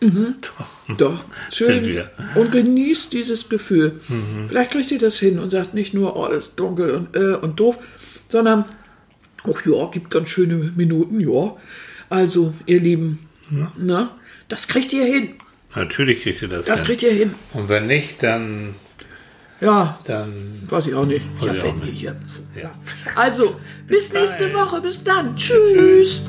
Doch. 0.00 0.96
Doch, 0.98 1.24
schön. 1.50 1.66
Sind 1.66 1.86
wir. 1.86 2.10
Und 2.34 2.52
genießt 2.52 3.12
dieses 3.14 3.48
Gefühl. 3.48 4.00
Mhm. 4.08 4.46
Vielleicht 4.46 4.70
kriegt 4.72 4.90
ihr 4.90 4.98
das 4.98 5.18
hin 5.18 5.38
und 5.38 5.48
sagt 5.48 5.72
nicht 5.72 5.94
nur, 5.94 6.14
oh, 6.16 6.26
es 6.28 6.48
ist 6.48 6.60
dunkel 6.60 6.90
und, 6.90 7.16
äh, 7.16 7.34
und 7.34 7.58
doof, 7.58 7.78
sondern, 8.28 8.64
ach 9.44 9.66
ja, 9.66 9.86
gibt 9.90 10.10
ganz 10.10 10.28
schöne 10.30 10.56
Minuten, 10.76 11.20
ja. 11.20 11.56
Also, 12.08 12.54
ihr 12.66 12.80
Lieben, 12.80 13.28
ne, 13.76 14.10
das 14.48 14.68
kriegt 14.68 14.92
ihr 14.92 15.04
hin. 15.04 15.34
Natürlich 15.74 16.22
kriegt 16.22 16.40
ihr 16.42 16.48
das, 16.48 16.66
Das 16.66 16.78
hin. 16.80 16.86
kriegt 16.86 17.02
ihr 17.02 17.12
hin. 17.12 17.34
Und 17.52 17.68
wenn 17.68 17.86
nicht, 17.86 18.22
dann, 18.22 18.74
Ja, 19.60 19.98
dann 20.06 20.62
weiß 20.68 20.86
ich 20.86 20.94
auch 20.94 21.06
nicht. 21.06 21.24
Weiß 21.40 21.54
ich 21.56 21.62
auch 21.62 21.74
nicht. 21.76 22.00
Ja. 22.02 22.14
ja. 22.60 22.74
Also, 23.14 23.58
bis 23.86 24.12
nächste 24.12 24.52
Woche. 24.54 24.80
Bis 24.80 25.02
dann. 25.02 25.34
Tschüss. 25.36 26.22